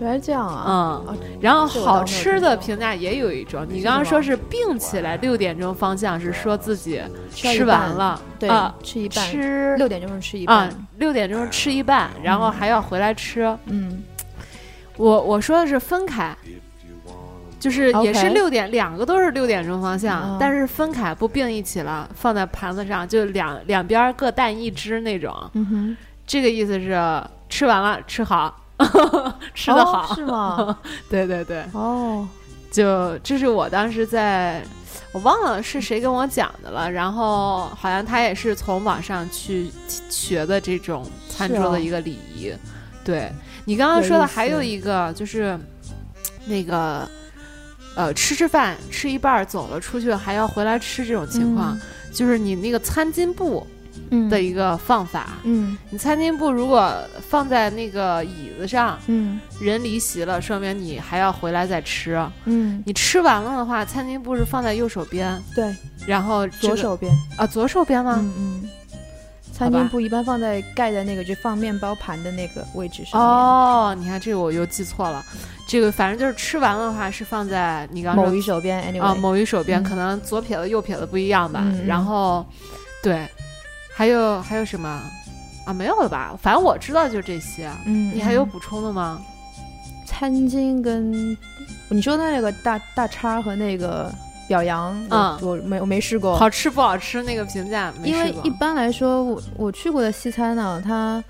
[0.00, 0.64] 原来这样啊。
[0.66, 0.74] 嗯
[1.06, 13.56] 哦，然后好吃的评价也有一种，你刚刚说是并起来六点钟方向，是说自己吃完了，对，啊，吃一半，吃六点钟吃一啊半。，六点钟吃一半，然后还要回来吃。
[13.66, 14.02] 嗯，
[14.96, 16.36] 我我说的是分开，
[17.58, 25.34] 就是也是六点，两个都是六点钟方向，嗯但是分开不并一起了，放在盘子上，就两两边各蛋一只那种。
[25.54, 28.54] 嗯哼，这个意思是吃完了吃好，
[29.54, 30.14] 吃的哦好。
[30.14, 30.78] 是吗？
[31.10, 32.26] 对对对，哦，
[32.70, 34.62] 就这是我当时在。
[35.12, 39.70] 我忘了是谁跟我讲的了，然后好像他也是从网上去
[40.10, 42.52] 学的这种餐桌的一个礼仪。
[43.04, 43.30] 对
[43.64, 45.56] 你刚刚说的还有一个就是
[46.46, 47.08] 那个
[47.94, 51.78] 呃吃吃饭吃一半走了出去还要回来吃这种情况，
[52.12, 53.73] 就是你那个餐巾布嗯
[54.28, 55.26] 的一个放法。
[55.44, 56.92] 嗯你餐巾布如果
[57.28, 62.20] 放在那个椅子上，嗯人离席了，说明你还要回来再吃。
[62.44, 65.74] 嗯，你吃完了的话，餐巾布是放在右手边，对，
[66.06, 67.12] 然后这个左手边。
[67.36, 68.16] 啊左手边吗？
[68.18, 68.68] 嗯嗯，
[69.52, 73.20] 餐巾布一般放在盖在那个就放面包盘的那个位置上。
[73.20, 75.24] 哦，你看这个我又记错了，
[75.68, 81.64] 这个反正就是吃完了的话是放在你刚刚某一手边，anyway，啊某一手边，嗯可能左撇子右撇子不一样吧。
[81.86, 82.44] 然后
[83.02, 83.28] 对，
[83.94, 84.88] 还有还有什么
[85.64, 85.72] 啊？
[85.72, 86.36] 没有了吧？
[86.40, 87.68] 反正我知道就这些。
[87.86, 89.20] 嗯，嗯你还有补充的吗？
[90.06, 91.36] 餐巾跟
[91.88, 94.12] 你说的那个大大叉和那个
[94.46, 101.22] 表扬，我嗯我没我没试过，好吃不好吃那个评价没试过因为一般来说，我我去过的西餐呢，他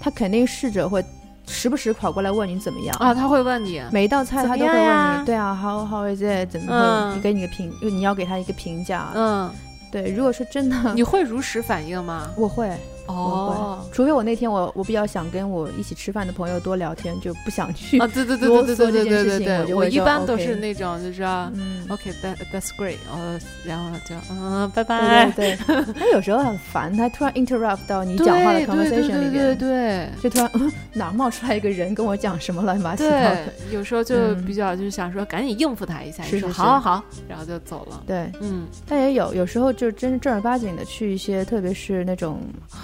[0.00, 1.04] 他肯定试着会
[1.46, 2.96] 时不时跑过来问你怎么样。
[2.98, 6.50] 啊，他会问你每一道菜他都会问你，对啊，how how is it？
[6.50, 9.08] 怎么嗯会给你个评，你要给他一个评价。
[9.14, 9.50] 嗯，
[9.92, 12.32] 对，如果说真的，你会如实反应吗？
[12.34, 12.74] 我会，
[13.06, 21.84] 哦，除非我那天我我比较想跟我一起吃饭的朋友多聊天，就不想去啊，对对对对对对对对对我一般都是那种就是啊嗯。
[21.88, 25.30] OK，that that's great，呃，然后就嗯，拜拜。
[25.32, 30.08] 对对，他 有时候很烦，他突然 interrupt 到你讲话的 conversation 里对对，对。
[30.22, 38.02] 就突然、嗯、哪冒出来一个人跟我讲什么乱七八糟的，对，有时候就嗯比较就是想说赶紧应付他一下，你说好好好，然后就走了。
[38.06, 38.66] 对，嗯。
[38.86, 42.38] 但也有有时候就真正儿八经的去一些，特别是那种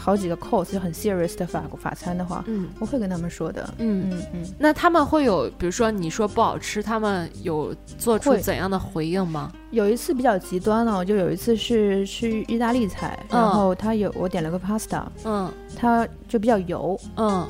[0.08, 3.74] 好几个 course 就很 serious 的法法餐的话，嗯我会跟他们说的。
[3.76, 4.08] 嗯。
[4.10, 9.52] 嗯嗯，那他们会有，比如说你说不好吃，他们有做出怎样的回应吗？
[9.70, 17.46] 有一次比较极端了哦，就有一次是去意大利菜，嗯然后他有我点了个 pasta，嗯他就比较油，嗯，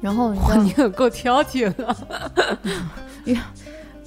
[0.00, 1.96] 然后你很够挑剔的。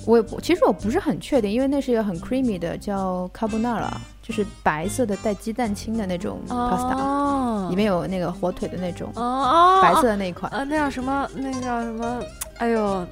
[0.05, 3.91] 我也不，其实我不是很确定，因为那是一个很 creamy 的叫 carbonara，
[4.29, 11.27] 就是白色的带鸡蛋清的那种 pasta，、哦里面有那个火腿的那种、哦哦，白色的那一款、呃，那叫什么？
[11.35, 12.21] 那叫什么？
[12.57, 13.05] 哎呦，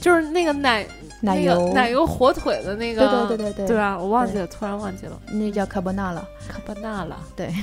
[0.00, 0.84] 就是那个奶
[1.20, 3.66] 奶油，那个奶油火腿的那个，对对对对对。
[3.68, 6.16] 对啊，我忘记了，突然忘记了，那叫 carbonara，
[6.48, 7.54] 卡巴纳了，对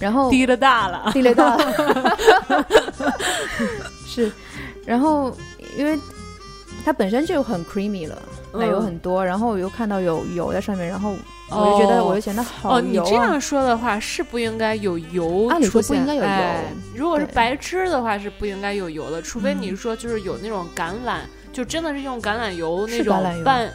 [0.00, 2.66] 然后滴了大了，滴了大了，
[4.06, 4.32] 是，
[4.84, 5.32] 然后
[5.78, 5.96] 因为
[6.84, 8.16] 它本身就很 creamy 了，
[8.52, 11.14] 嗯奶油很多，然后我又看到有油在上面，然后
[11.50, 13.08] 我就觉得，哦我就觉得好哦，你油啊。
[13.08, 16.28] 这样说的话是不应该有油按理说不应该有油。
[16.28, 21.18] 哎如果是白汁的话是不应该有油的，除非你嗯说就是有那种橄榄，
[21.52, 23.66] 就真的是用橄榄油那种拌，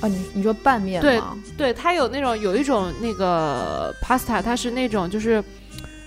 [0.00, 1.36] 哦，你你说拌面对吗？
[1.56, 5.42] 对，它有那种有一种那个 pasta，它是那种就是。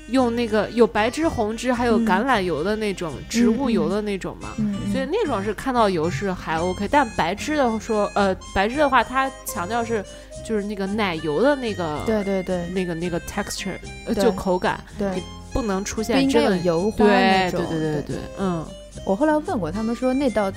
[0.09, 10.01] 用那个有白汁、红汁，还有嗯橄榄油的那种、植物油嗯的那种嘛，嗯，嗯所以那种是看到油是还 OK，但白汁的说，呃，白汁的话，它强调是
[10.47, 12.67] 就是那个奶油的那个对对对。
[12.69, 13.77] 那个那个 texture，
[14.15, 17.65] 就口感对，不能出现真的油花那种。
[17.67, 18.65] 对对对对，嗯。
[19.05, 20.51] 我后来问过，他们说那道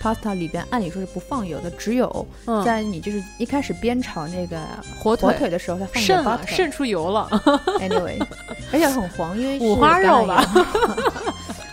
[0.00, 4.58] pasta 里边按理说是不放油的，只有嗯，在你就是一开始煸炒那个
[4.98, 7.28] 火火腿腿的时候，它放渗了，渗出油了，
[7.78, 8.20] Anyway，
[8.72, 10.44] 而且很黄，因为五花肉吧。
[10.54, 10.64] 油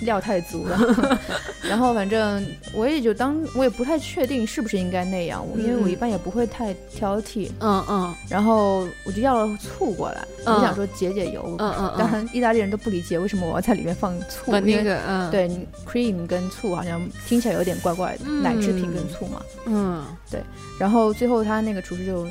[0.00, 0.78] 料太足了。
[1.62, 7.50] 然后反正我也就当我也不太确定是不是应该那样，因为我嗯一般也不会太挑剔。
[7.60, 11.56] 嗯嗯然后我就要了醋过来，嗯我想说解解油。
[11.58, 15.50] 嗯嗯嗯，当然，意大利人都不理解为什么我要在里面放醋，把那因为个嗯对
[15.86, 19.40] cream 跟醋好像听起来有点怪怪的，嗯奶制品跟醋嘛。
[19.66, 20.40] 嗯对
[20.78, 22.24] 然后最后他那个厨师就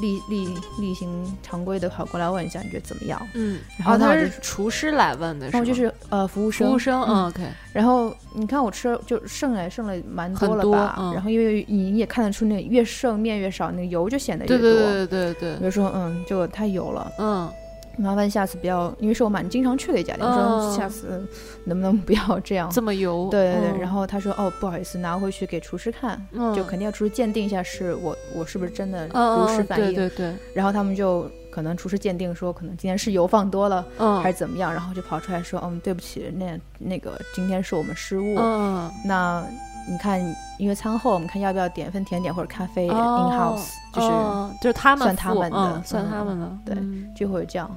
[0.00, 0.48] 例例
[0.80, 3.20] 例行常规的跑过来问一下，你觉得怎么样？
[3.34, 10.96] 嗯，然后那我就是厨师来问的，然后就是呃服务生，服务生，嗯嗯，OK，然后你看我吃就剩了剩了蛮多了吧？
[10.98, 11.12] 嗯。
[11.14, 14.72] 然后因为你也看得出那越剩面越少，那个油就显得越对多。
[14.72, 15.56] 对对对。
[15.56, 17.50] 对就说嗯，就太油了，嗯。
[17.96, 21.24] 麻烦下次不要，因为是我蛮经常去的一家店，我嗯说下次
[21.64, 22.68] 能不能不要这样？
[22.68, 23.78] 这么油，对对对，嗯。
[23.78, 26.52] 然后他说哦不好意思，拿回去给厨师看，嗯。
[26.56, 29.94] 就肯定要厨师鉴定一下是我我是不是真的嗯如实反应。
[29.94, 34.20] 对对对，然后他们就可能厨师鉴定说可能今天是油放多了、嗯。
[34.20, 38.90] 还是怎么样，然后就跑出来说嗯对不起，那那个今天是我们失误，嗯。
[39.04, 39.44] 那
[39.86, 40.20] 你看，
[40.58, 42.94] 因为餐后我们看要不要点份甜点或者咖啡、哦。
[42.94, 47.14] in house，就是、哦就是他们算他们的嗯算嗯他们的，对嗯。
[47.14, 47.70] 就会这样。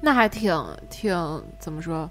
[0.00, 0.52] 那还挺
[0.90, 2.10] 挺怎么说，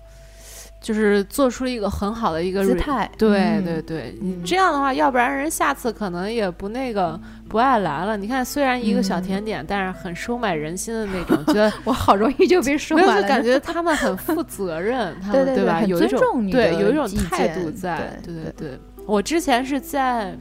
[0.84, 3.10] 就是做出一个很好的一个姿态。
[3.18, 3.64] 对嗯。
[3.66, 4.44] 对对，你嗯。
[4.44, 7.20] 这样的话，要不然人下次可能也不那个
[7.50, 8.16] 不爱来了。
[8.16, 15.56] 你看，虽然一个小嗯甜点，但是很收买人心的那种， 觉得我好容易就被收 买了，就感觉他们很负责任，他对们？
[15.56, 15.80] 对吧？
[15.80, 18.80] 尊有一种重你对有一种态度在，对对对对。
[19.06, 20.38] 我之前是在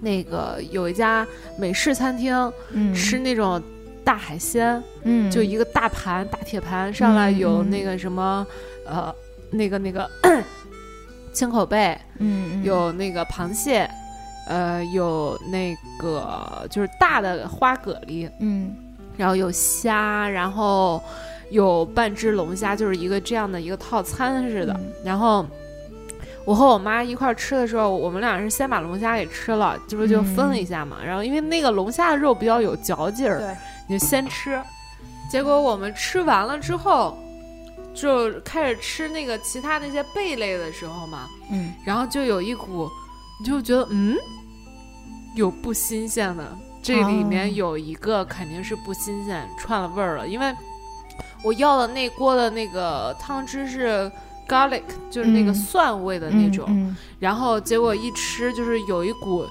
[0.00, 1.26] 那个有一家
[1.58, 2.92] 美式餐厅嗯。
[2.92, 3.62] 吃那种
[4.04, 5.30] 大海鲜，嗯。
[5.30, 8.44] 就一个大盘大铁盘，上来有那个什么，
[8.86, 9.14] 呃，
[9.52, 10.10] 那个那个
[11.32, 13.88] 青口贝，嗯嗯有那个螃蟹，
[14.48, 18.74] 呃，有那个就是大的花蛤蜊，嗯
[19.16, 21.00] 然后有虾，然后
[21.50, 24.72] 有半只龙虾，就是一个这样的一个套餐似的。
[24.74, 25.46] 嗯然后
[26.44, 30.96] 我和我妈一块儿吃的时候，我们俩是先把龙虾给吃了，这不就分了一下嘛。
[31.04, 34.60] 然后因为那个龙虾的肉比较有嚼劲儿，你就先吃。
[35.30, 37.16] 结果我们吃完了之后，
[37.94, 41.72] 就开始吃那个其他那些贝类的时候嘛，嗯。
[41.84, 42.88] 然后就有一股，
[43.40, 44.16] 你就觉得嗯，
[45.36, 50.54] 有不新鲜的，这里哦面有一个肯定是不新鲜，串了味儿了，因为
[51.44, 54.10] 我要的那锅的那个汤汁是
[54.48, 55.54] garlic，就是那个嗯。
[55.54, 59.44] 蒜味的那种，嗯然后结果一吃就是有一股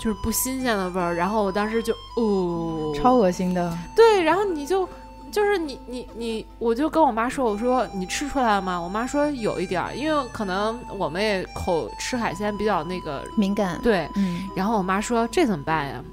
[0.00, 2.92] 就是不新鲜的味儿，然后我当时就哦。
[2.94, 4.88] 嗯，超恶心的，对，然后你就
[5.32, 8.78] 就是你你你，我就跟我妈说，我说你吃出来了吗？
[8.78, 14.06] 我妈说有一点儿，因为可能我们也口吃海鲜比较那个敏感，对。
[14.14, 16.04] 嗯，然后我妈说这怎么办呀？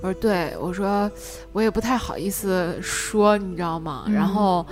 [0.00, 1.10] 我说对，我说
[1.52, 4.04] 我也不太好意思说，你知道吗？
[4.06, 4.64] 嗯然后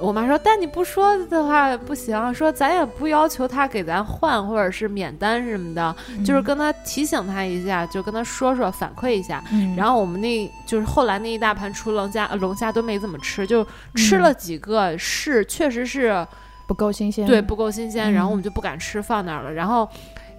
[0.00, 5.94] 我妈说，但你不说的话不行，说咱也不要求他给咱换或者是免单什么的，
[6.24, 9.44] 就是跟他提醒他一下，就跟他说说反馈一下。
[9.52, 16.26] 嗯，然后我们那就是后来那一大盘除龙虾，呃龙虾都没怎么吃，就吃了几个，是确实是
[16.66, 19.52] 不够新鲜，对，不够新鲜，嗯然后我们就不敢吃，放那儿了。
[19.52, 19.88] 然后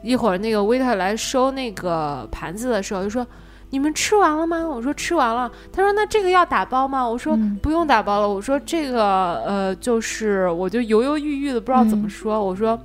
[0.01, 3.25] 一会儿那个 waiter 来收那个盘子的时候，就说
[3.71, 12.45] ：“你们吃完了吗？”我说：“吃完了。”他说：“那这个要打包吗？”我说：“嗯不用打包了。”我说：“这个呃，就是我就犹犹豫豫的，不知道怎么嗯说。
[12.45, 12.79] 我说。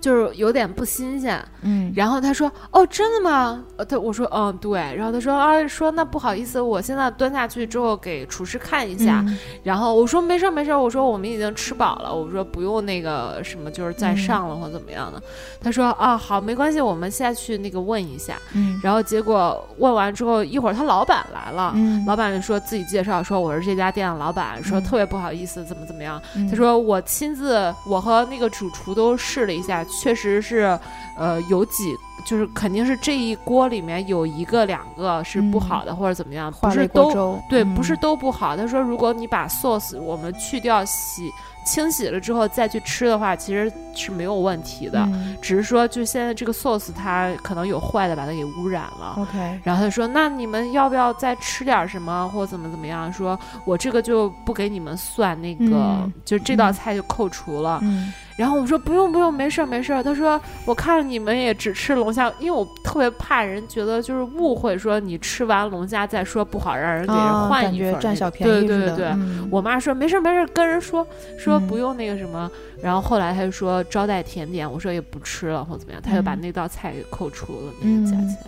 [0.00, 9.22] 就是有点不新鲜，嗯，然后他说：“哦，真的吗？”呃，他我说：“嗯，对。”然后他说：“啊，说那不好意思，我现在端下去之后给厨师看一下。
[9.26, 15.20] 嗯然后我说没事儿没事儿，我说我们已经吃饱了，我说不用那个什么，就是再上了或怎么样的。
[15.60, 18.36] 他说啊好没关系，我们下去那个问一下。
[18.52, 21.72] 嗯然后结果问完之后，一会儿他老板来了。
[21.74, 26.20] 嗯，老板就说自己介绍说我是这家店的老板，说嗯特别不好意思怎么怎么样。
[26.36, 30.78] 嗯他说我亲自我和那个主厨都试了一下，确实是，
[31.16, 31.94] 呃有几
[32.24, 38.56] 就是肯定是这一锅里面有一个两个是不嗯好的、或者怎么样，不是都对，嗯不是都不好。
[38.56, 41.30] 他说，如果你把 sauce 我们去掉洗
[41.64, 45.00] 清洗了之后再去吃的话，其实是没有问题的。
[45.12, 49.14] 嗯只是说，就现在这个 sauce 它可能有坏的，把它给污染了。
[49.18, 53.12] OK，然后他说：“那你们要不要再吃点什么，或怎么怎么样？
[53.12, 57.78] 说我这个就不给你们算那个，嗯就这道嗯菜就扣除了。
[57.82, 69.06] 嗯然后我说：“不用不用，没事儿没事儿。”他说：“我看你们也只吃龙虾，因为我特别怕人觉得就是误会，说你吃完龙虾再说不好，让人给人啊，换一份占小便对宜对对对。
[69.10, 71.06] 嗯我妈说没事儿没事儿，跟人说
[71.38, 71.66] 说嗯。
[71.66, 72.50] 不用那个什么，
[72.82, 76.40] 然后后来他就说招待甜点，我说也不吃了或怎么样，他就把嗯。
[76.40, 78.28] 那道菜给扣除了那个价嗯。
[78.28, 78.38] 钱。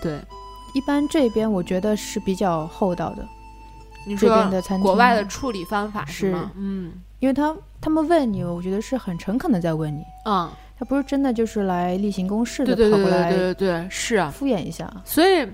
[0.00, 0.18] 对，
[0.74, 3.26] 一般这边我觉得是比较厚道的，
[4.06, 6.50] 你这边说的餐厅国外的处理方法是吗？
[6.56, 6.92] 嗯。
[7.20, 15.46] 因为他他们问你，我觉得是很诚恳的在问你，嗯，他不是真的就是来例行公事的跑过来对对对对对对，是啊，敷衍一下，所以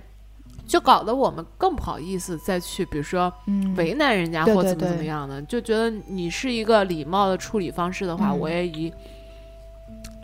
[0.68, 8.92] 就搞得我们更不好意思再去，比如说嗯，为难人家或怎么怎么对样的，就觉得你是一个礼貌的处理方式的话，嗯我也以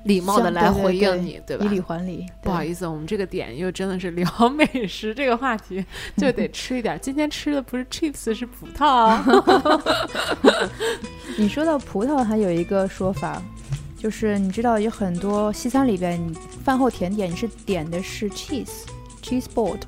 [0.04, 1.68] 礼貌的来回应你，对吧以？
[1.68, 5.82] 礼还礼，不好意思，我们这个点又真的是聊 美食这个话题，
[6.18, 6.98] 就得吃一点。
[7.00, 9.24] 今天吃的不是 chips，是葡萄啊。
[11.38, 13.42] 你说到葡萄，还有一个说法。
[13.96, 18.82] 就是你知道有很多西餐里边，你饭后甜点你是点的是 cheese
[19.22, 19.80] cheese board，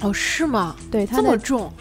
[0.00, 0.76] 哦，是吗？
[0.90, 1.72] 对这么重？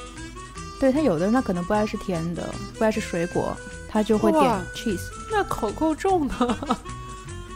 [0.79, 3.55] 对他有的人他可能不爱吃甜的，不爱吃水果，
[3.87, 4.43] 他就会点
[4.75, 4.99] cheese。
[5.31, 6.77] 那口够重的。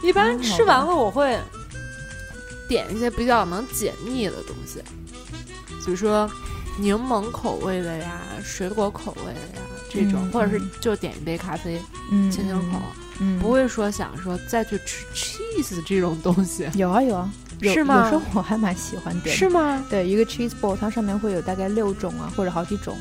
[0.02, 1.38] 一般吃完了，我会
[2.68, 4.82] 点一些比较能解腻的东西，
[5.84, 6.30] 比如说
[6.78, 11.78] 柠檬口味的呀、水果口味的呀这种，嗯或者是嗯就点一杯咖啡，
[12.10, 12.78] 嗯，清清口，
[13.18, 17.30] 嗯，不会说想说再去吃 cheese 这种东西，有啊有啊，
[17.60, 19.30] 有是吗有时候我还蛮喜欢点的。
[19.30, 19.84] 是吗？
[19.88, 22.96] 对，一个 cheese ball，它上面会有大概六种啊，或者好几种。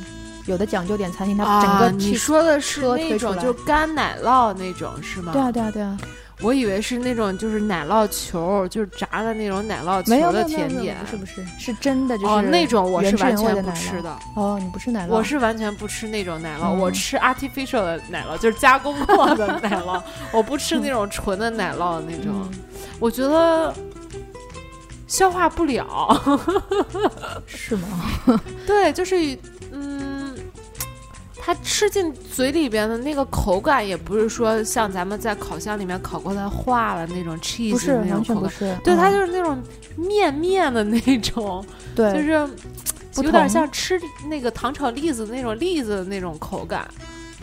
[0.46, 5.32] 有的讲究点餐厅，它整啊，个你、说的是那种就干奶酪那种是吗？
[5.32, 5.96] 对啊对啊对啊，
[6.42, 10.68] 我以为是那种就是奶酪球，就是炸的那种奶酪球的点。
[11.02, 15.10] 不是不是，是真的就是哦，那种我是完全不吃的，哦，你不吃奶酪？
[15.10, 20.02] 我是完全不吃那种奶酪，我嗯吃 artificial 的奶酪，就是加工过的奶酪，
[20.32, 22.60] 我不吃那种纯的奶酪的那种，嗯
[23.00, 23.74] 我觉得
[25.10, 26.08] 消化不了。
[27.46, 28.14] 是吗？
[28.66, 29.38] 对，就是
[29.74, 30.34] 嗯，
[31.36, 38.80] 它吃进嘴里边的那个口感，也不是说像咱们在烤箱里面烤过它化了那种 cheese 不是，的那种口感。
[38.84, 39.62] 对，它嗯就是那种
[39.98, 42.30] 面面的那种，对，就是
[43.24, 44.00] 有点同像吃
[44.30, 46.88] 那个糖炒栗子那种栗子的那种口感，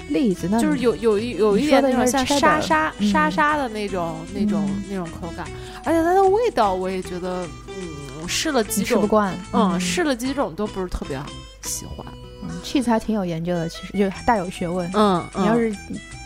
[0.09, 5.47] 栗子，那就是有有一有一点那种像沙沙嗯沙沙的那种那种嗯那种口感，
[5.85, 9.35] 而且它的味道我也觉得，嗯，试了几种，不惯。
[9.53, 11.21] 嗯，试了几种都不是特别
[11.63, 12.07] 喜欢，
[12.43, 14.89] 嗯 cheese 还挺有研究的，其实就大有学问。
[14.95, 15.75] 嗯，嗯你要是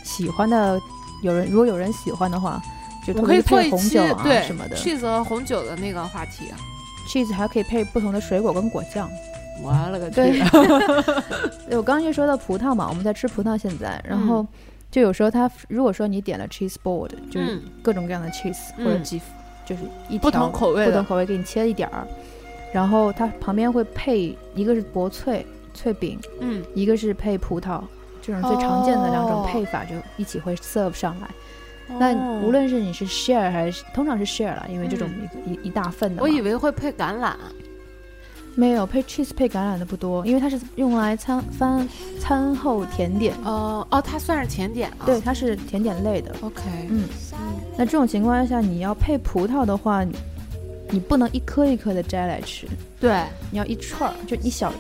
[0.05, 0.81] 喜欢的，
[1.23, 2.61] 有人如果有人喜欢的话，
[3.07, 6.59] 就可以配红酒啊对什么的 cheese 和红酒的那个话题啊
[7.09, 9.09] ，，cheese 还可以配不同的水果跟果酱。
[9.63, 10.41] 我了个 对。
[11.77, 14.27] 我刚刚就说到葡萄嘛，我们在吃葡萄现在，然嗯。
[14.27, 14.47] 后
[14.91, 18.85] 就有时候它如果说你点了 cheese board，就是嗯，各种各样的 cheese、嗯。
[18.85, 19.21] 或者几
[19.65, 22.07] 就是一不条同口味不同口味给你切一点儿，
[22.73, 26.65] 然后它旁边会配一个是薄脆脆饼，嗯。
[26.75, 27.81] 一个是配葡萄，
[28.21, 31.29] 这种最常见的两种哦配法就一起会 serve 上来。
[31.99, 35.09] 那无论是你是 share 还是通常是 share 了，因为这种
[35.45, 37.35] 一、一一大份的，我以为会配橄榄，
[38.61, 41.89] 没有配 cheese 配橄榄的不多，因为它是用来餐饭
[42.19, 45.07] 餐后甜点，哦哦，它算是甜点啊。
[45.07, 46.37] 对，它是甜点类的。
[46.43, 47.05] ，OK，嗯，
[47.79, 50.15] 那这种情况下，你要配葡萄的话，你
[50.91, 52.67] 你不能一颗一颗的摘来吃，
[53.01, 53.19] 对，
[53.51, 54.71] 你要一串儿，就一小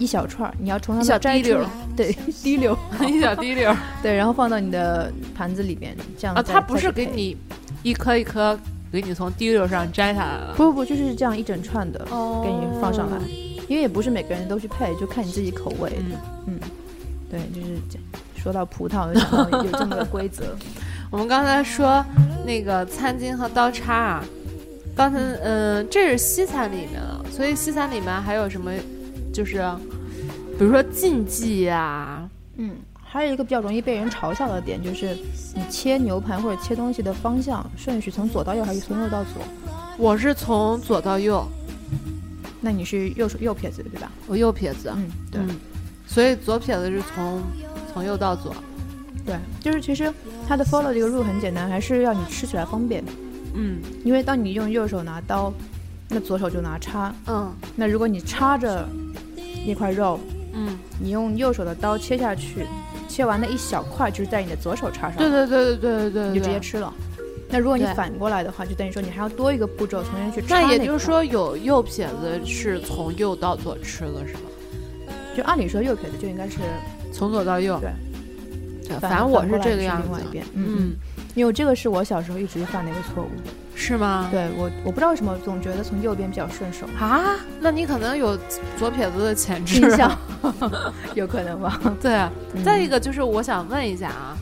[0.00, 2.76] 一小串儿，你要从它一小摘 滴溜儿对，滴溜，
[3.06, 3.76] 一小滴溜儿。
[4.02, 7.36] 对，然后放到你的盘子里边，这样啊，再它不是给你
[7.84, 8.58] 一颗一颗
[8.92, 12.42] 给你从滴溜上摘下来了，不不不，就是这样一整串的，哦。
[12.44, 13.18] 给你放上来，
[13.68, 15.92] 因为也不是每个人都去配，就看你自己口味。
[15.98, 16.16] 嗯，
[16.46, 16.60] 嗯，
[17.30, 17.98] 对，就是这
[18.40, 20.44] 说到葡萄，就想到有这么个规则。
[21.10, 22.04] 我们刚才说
[22.44, 24.24] 那个餐巾和刀叉啊，
[24.96, 28.72] 刚才嗯、这是西餐里面的，所以西餐里面还有什么，
[29.32, 29.62] 就是
[30.58, 32.70] 比如说禁忌呀、嗯，
[33.16, 35.16] 还有一个比较容易被人嘲笑的点，就是
[35.54, 39.42] 你切牛排或者切东西的方向顺序从左到右还是从右到左？
[39.96, 41.42] 我是从左到右，
[42.60, 44.12] 那你是右手右撇子对吧？
[44.26, 45.56] 我右撇子，嗯，对、嗯，
[46.06, 47.42] 所以左撇子是从
[47.90, 48.54] 从右到左，
[49.24, 50.12] 对，就是其实
[50.46, 53.02] 它的 follow 这个 rule 很简单，还是要你吃起来方便。
[53.54, 55.50] 嗯因为当你用右手拿刀，
[56.10, 57.14] 那左手就拿叉。
[57.26, 58.86] 嗯那如果你插着
[59.66, 60.20] 那块肉，
[60.52, 62.66] 嗯，你用右手的刀切下去，
[63.16, 66.60] 切完的一小块就是在你的左手叉上，对对对对对对对，你就直接。
[66.60, 66.92] 吃了。
[67.48, 74.40] 那如果你反过来的话，就等于说你还要多一个步骤，重新去插那也就是说，有右撇子是从右到左吃了是吗？
[75.34, 76.58] 就按理说右撇子就应该是
[77.10, 77.80] 从左到右。
[77.80, 77.90] 对
[78.86, 80.20] 对，反反正我是这个样子
[80.52, 80.94] 嗯，
[81.34, 83.30] 因为这个是我小时候一直犯的一个错误。
[83.86, 84.28] 是吗？
[84.30, 86.86] 对我，我不知道为什么总觉得从右边比较顺手。
[86.98, 88.36] 啊，那你可能有
[88.76, 89.88] 左撇子的潜质。
[91.14, 91.80] 有可能吧。
[92.00, 92.12] 对，
[92.54, 94.36] 嗯再一个就是我想问一下啊，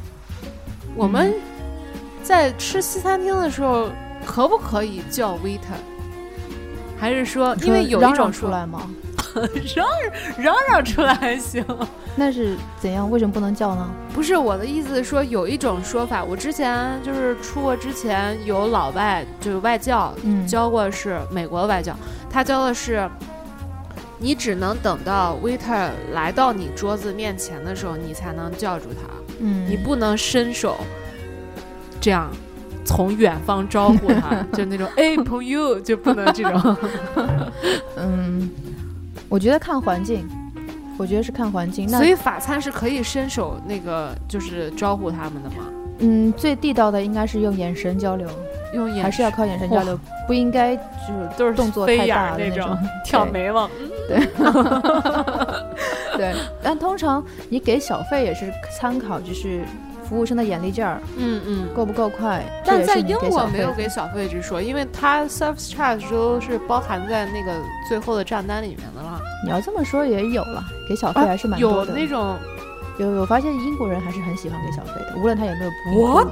[0.97, 1.35] 我们嗯
[2.23, 3.91] 在吃西餐厅的时候，
[4.25, 5.77] 可不可以叫 waiter？
[6.99, 8.89] 还是说，因为有一种出来吗？
[9.75, 9.87] 嚷
[10.39, 11.63] 嚷嚷出来还行？
[12.17, 13.11] 那是怎样？
[13.11, 13.91] 为什么不能叫呢？
[14.13, 21.97] 不是我的意思是说，有一种说法，我之前就是出国之前有老外就是外教嗯，教过是美国的外教，
[22.31, 23.11] 他教的是，
[24.19, 30.77] 你只能等到 waiter 来到你桌子面前的时候，你才能叫住他，嗯，你不能伸手
[32.01, 32.31] 这样
[32.85, 36.77] 从远方招呼他， 就那种哎朋友就不能这种。
[37.99, 38.49] 嗯，
[39.29, 40.25] 我觉得看环境，
[40.97, 41.89] 我觉得是看环境。
[41.91, 45.65] 那所以法餐是可以伸手那个就是招呼他们的吗？
[46.01, 48.29] 嗯，最地道的应该是用眼神交流，
[48.75, 53.71] 用眼还是要靠眼神交流，不应该就是都是动作太大的那种种 挑对眉毛。
[56.17, 56.35] 对。
[56.63, 59.63] 但通常你给小费也是参考，就是
[60.05, 61.69] 服务生的眼力劲儿嗯嗯。
[61.75, 62.45] 够不够快。
[62.65, 67.53] 但在英国没有给小费之说，因为它 service charge 都是包含在那个
[67.89, 69.21] 最后的账单里面的了。
[69.45, 71.93] 你要这么说也有了，给小费还是蛮多有的。
[71.93, 72.37] 那种
[72.99, 76.29] 有有发现英国人还是很喜欢给小费的，无论他有没有不 what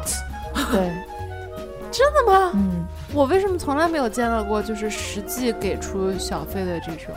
[0.71, 0.93] 对，
[1.91, 2.53] 真的吗？
[2.55, 7.15] 嗯，我为什么从来没有见到过就是实际给出小费的这种，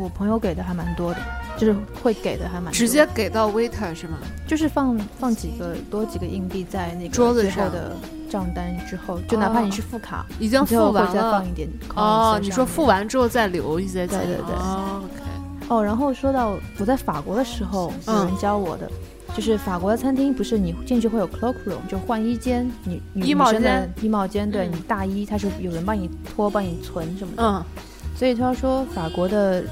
[0.00, 1.20] 我朋友给的还蛮多的，
[1.56, 2.72] 就是会给的还蛮多。
[2.72, 4.18] 直接给到 waiter 是吗？
[4.46, 7.70] 就是放放几个多几个硬币在那个桌子上。
[7.70, 7.96] 的
[8.30, 11.12] 账单之后，就哪怕你是付卡，已经付完了。
[11.14, 14.56] 再放一点哦你说付完之后再留一些钱，对对对。
[14.56, 15.22] 哦，OK，
[15.68, 15.84] 哦。
[15.84, 18.90] 然后说到我在法国的时候，有嗯人教我的。
[19.36, 24.04] 就是法国的餐厅，不是你进去会有 cloak room，就换衣间，你女衣帽女生的间。
[24.04, 24.72] 衣帽间，对、嗯。
[24.72, 27.42] 你大衣，它是有人帮你脱、帮你存什么的。
[27.42, 27.64] 嗯。
[28.16, 29.62] 所以他说法国的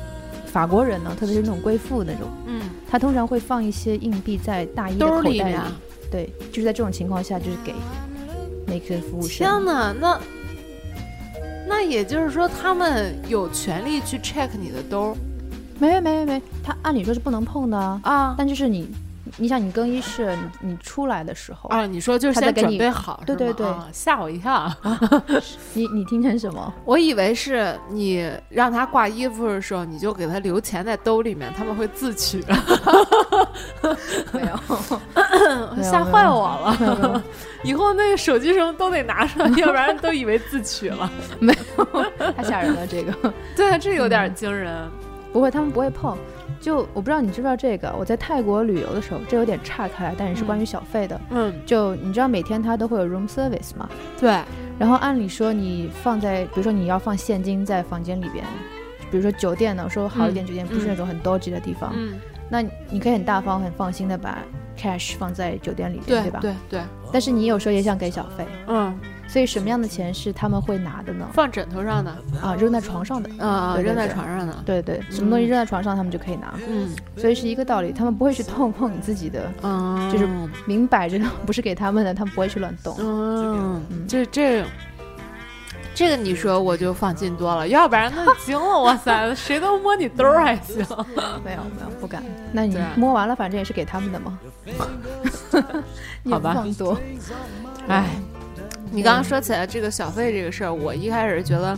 [0.53, 5.57] 法国人呢，特别是那种贵妇那种，嗯，他通常会放一些硬币在大衣的口袋里。
[6.11, 7.75] 对，就是在这种情况下，就是给
[8.67, 9.65] 那个服务生天生。
[9.65, 10.21] 哪，那
[11.67, 15.17] 那也就是说，他们有权利去 check 你的兜
[15.79, 18.01] 没没没没没，他按理说是不能碰的啊。
[18.05, 18.89] 啊但就是你，
[19.37, 21.87] 你想你更衣室，你你出来的时候，啊！
[21.87, 24.71] 你说就是先给你备好，对对对啊吓我一跳。
[25.75, 26.73] 你你听成什么？
[26.85, 32.45] 我以为是你让他挂衣服的时候，你就给他留钱在兜里面，他们会自取，
[34.33, 37.23] 没有，吓坏我了。
[37.63, 41.11] 以后那个手机什么都得拿上，要不然都以为自取了。
[41.39, 43.33] 没有太吓人了这个。
[43.57, 44.77] 对，这有点惊人。
[45.33, 46.17] 不会，他们不会碰。
[46.63, 51.21] 就我不知道你知不知道这个，我在泰国旅游的时候，这有点岔开来，但是是关于小费的。
[51.31, 53.89] 嗯，就你知道每天它都会有 room service 吗？
[54.19, 54.31] 对，
[54.79, 58.45] 然后按理说你放在，比如说你要放现金在房间里边，
[59.11, 62.15] 比如说酒店呢，我说好一点酒店不是那种很 dodgy 的地方，嗯，
[62.49, 64.39] 那你可以很大方、很放心的把
[64.79, 66.39] cash 放在酒店里边，对吧？
[66.41, 66.81] 对对，
[67.13, 68.97] 但是你有时候也想给小费，嗯，
[69.33, 71.27] 所以什么样的钱是他们会拿的呢？
[71.33, 72.11] 放枕头上的，
[72.43, 73.31] 啊，扔在床上的。
[73.43, 77.93] 啊，扔在床上的，对对，什么东西扔在床上，他们就可以拿，嗯所以是一个道理。
[77.93, 80.29] 他们不会去碰碰你自己的，嗯，就是
[80.67, 82.95] 明摆着不是给他们的，他们不会去乱动。
[82.99, 84.63] 嗯，嗯这这。
[85.95, 90.77] 这个你说我就放心多了，要不然那惊了，哇塞， 谁都摸你兜儿还行。
[91.45, 92.23] 没有没有，不敢。
[92.51, 94.39] 那你摸完了，反正也是给他们的嘛。
[96.31, 96.99] 好吧 多。
[97.89, 98.07] 哎，
[98.93, 101.77] 你刚刚说起来这个小费这个事儿，我一开始觉得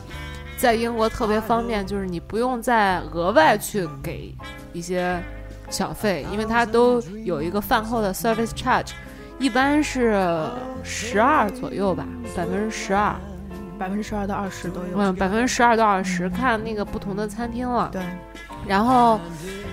[0.57, 4.35] 在英国特别方便，就是你不用再额外去给
[4.73, 5.23] 一些
[5.71, 8.91] 小费，因为它都有一个饭后的 service charge，
[9.39, 10.21] 一般是
[10.83, 12.05] 十二左右吧，
[12.37, 13.15] 百分之十二，
[13.79, 14.99] 百分之十二到二十都有。
[14.99, 17.91] 嗯，百分之十二到二十，看那个不同的餐厅了。
[17.93, 18.03] 对，
[18.67, 19.21] 然后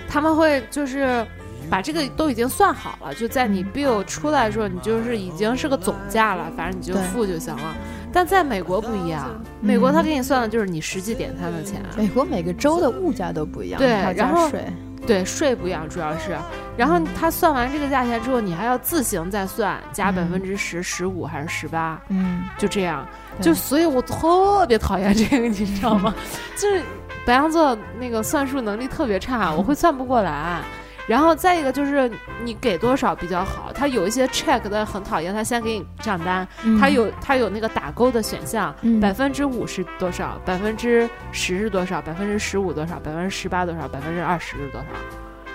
[0.08, 1.26] 他们会就是
[1.72, 7.74] 把这个都已经算好了，就在你嗯 bill 出来的时候，你就是已经是个总价了，反正你就付就行了。
[8.12, 9.26] 但在美国不一样，
[9.62, 14.62] 美国嗯他给你算的就是你实际点餐的钱，美国每个州的物价都不一样，对然后税。
[15.04, 16.36] 对税不一样，主要是。
[16.76, 23.04] 然后他算完这个价钱之后，你还要自行再算，加嗯百分之十、十五还是十八，嗯，就这样。
[23.40, 26.14] 就所以，我特别讨厌这个，你知道吗？
[26.54, 26.82] 就是
[27.24, 30.60] 白羊座那个算术能力特别差，我会算不过来。
[31.06, 32.10] 然后再一个就是
[32.44, 36.78] 你给多少比较好，他有一些 check 的很讨厌，他先给你账单，嗯。
[36.78, 39.00] 他有他有那个打勾的选项，嗯。
[39.00, 44.86] 百分之五是多少，百分之十是多少，百分之十五多少，百分之十八多少，百分之二十是多少，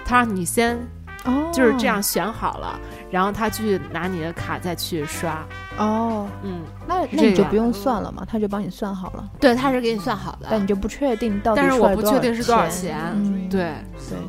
[0.05, 0.77] 他让你先
[1.25, 2.79] 哦，就是这样选好了，
[3.09, 5.45] 然后他去拿你的卡再去刷，
[5.77, 6.27] 哦。
[6.43, 13.49] 嗯，那那你就不用算了嘛，他就帮你算好了，对，他是给你算好的，但你就不确定到底但是我不确定是多少钱。
[13.49, 13.73] 对，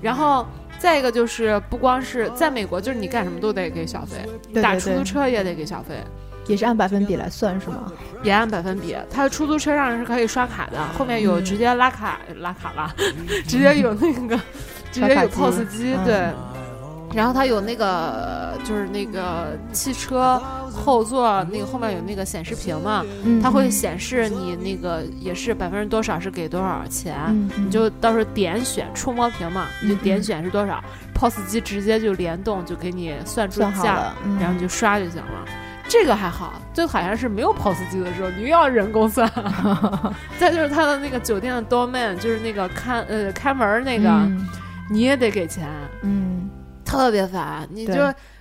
[0.01, 0.47] 然后
[0.79, 5.97] 再一个就是不光是在美国，就是你干什么都得给小费，对对对打出租车也得给小费，
[6.47, 7.93] 也是按百分比来算是吗？
[8.23, 8.97] 也按百分比。
[9.11, 12.95] 它的出租车上是可以刷卡的，后面有嗯直接拉卡、拉卡了，
[13.47, 14.39] 直接有那个
[14.93, 16.29] 直接有 POS 机，嗯对。
[17.15, 20.41] 然后它有那个，就是那个汽车
[20.71, 27.15] 后座那个后面有那个显示屏嘛，嗯，它会嗯显示你那个也是百分之多少是给多少钱，
[27.57, 30.83] 你就到时候点选触摸屏嘛，你就嗯点选是多少、
[31.15, 35.45] p o s 机直接就联动，就给你算出价，然后你就刷就行了。
[35.89, 39.27] 这个还好，最好像是没有 POS 机的时候，你又要人工算。
[40.39, 44.47] 再就是它的那个酒店的 doorman，就是那个看呃开门儿那个，嗯。
[44.91, 45.69] 你也得给钱，
[46.01, 46.28] 嗯，
[46.89, 47.69] 特别烦。
[47.71, 47.95] 你就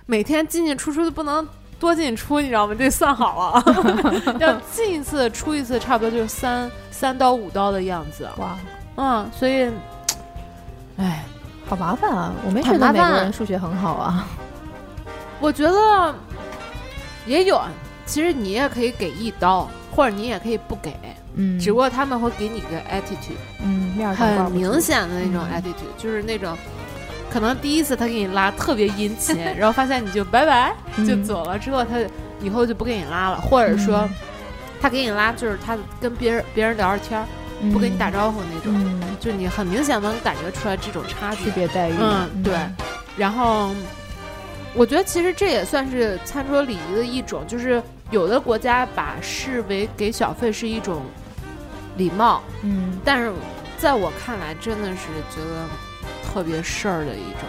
[0.06, 1.46] 每天进进出出的不能
[1.78, 2.74] 多进出，你知道吗？
[2.76, 3.62] 这算好了，
[4.40, 8.26] 要进一次出一次，差不多就是三三刀五刀的样子。
[8.38, 8.58] 哇，
[8.96, 9.70] 嗯，所以，
[10.96, 11.24] 哎，
[11.68, 12.32] 好麻烦啊！
[12.46, 14.26] 我没觉得美国人数学很好啊。
[15.40, 16.14] 我觉得
[17.26, 17.60] 也有，
[18.06, 20.96] 其实你也可以给一刀，或者你也可以不给，
[21.34, 26.56] 嗯，只不过他们会给你个 attitude，嗯面儿很明显的那种嗯 attitude，、就是那种。
[27.30, 30.72] 可能第一次他给你拉特别殷勤， 然后发现你就拜拜
[31.06, 31.96] 就嗯走了，之后他
[32.40, 34.14] 以后就不给你拉了，或者说嗯。
[34.80, 37.26] 他给你拉就是他跟别人别人聊着天儿，
[37.72, 41.50] 不跟你打招呼那种，嗯，就你很明显能感觉出来这种差区距。
[41.50, 42.54] 别待遇，嗯，对。
[43.16, 43.74] 然后，
[44.74, 51.02] 我觉得其实这也算是餐桌礼仪的一种，就是有的国家把视为给小费是一种
[51.96, 53.32] 礼貌，嗯，但是
[53.78, 55.66] 在我看来，真的是觉得
[56.32, 57.40] 特别事儿的一种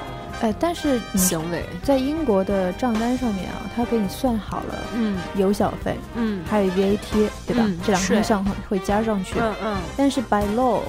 [0.41, 1.65] 哎，但是行为。
[1.83, 6.97] 在英国的账单上面啊，他给你算好了嗯有小费，嗯还有 VAT，
[7.45, 7.63] 对吧？
[7.65, 9.35] 嗯这两是个项会加上去。
[9.37, 10.79] 嗯嗯，但是 by law，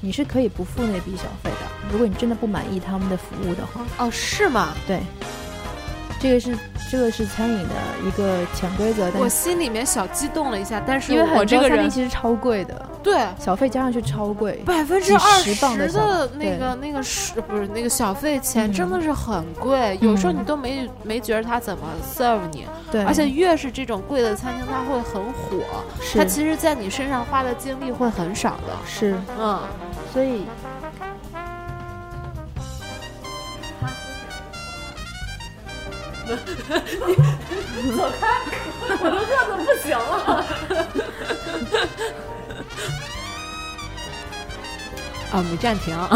[0.00, 1.66] 你是可以不付那笔小费的。
[1.90, 4.68] 如果你真的不满意他们的服务的话，哦，是吗？
[4.86, 5.00] 对，
[6.20, 6.56] 这个是
[6.88, 7.74] 这个是餐饮的
[8.06, 13.26] 一个潜规则，但我心里面小激动了一下，但是因为很多餐厅我这个人其实超贵的，对。
[13.38, 14.62] 小费加上去超贵。
[14.66, 15.54] 百分之几二十
[15.92, 18.72] 的那个那个是不是那个小费钱嗯。
[18.72, 21.84] 真的是很贵，有时候你嗯都没没觉得他怎么
[22.14, 25.58] serve 你，对，而且越是这种贵的餐厅，它会很火，
[26.00, 26.18] 是。
[26.18, 28.76] 它其实在你身上花的精力会很少的。
[28.86, 29.60] 是，嗯，
[30.12, 30.44] 所以
[37.96, 38.26] 走开，
[39.00, 40.44] 我都饿的不行了。
[45.32, 45.96] 啊，没暂停。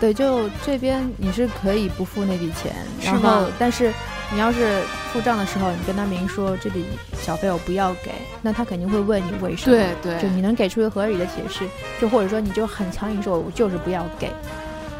[0.00, 3.90] 对，就这边你是可以不付那笔钱，是然后吗但是
[4.32, 4.82] 你要是
[5.12, 6.84] 付账的时候，你跟他明说这笔
[7.22, 9.76] 小费我不要给，那他肯定会问你为什么。
[9.76, 11.66] 对对就你能给出一个合理的解释，
[12.00, 14.30] 就或者说你就很强硬说，我就是不要给，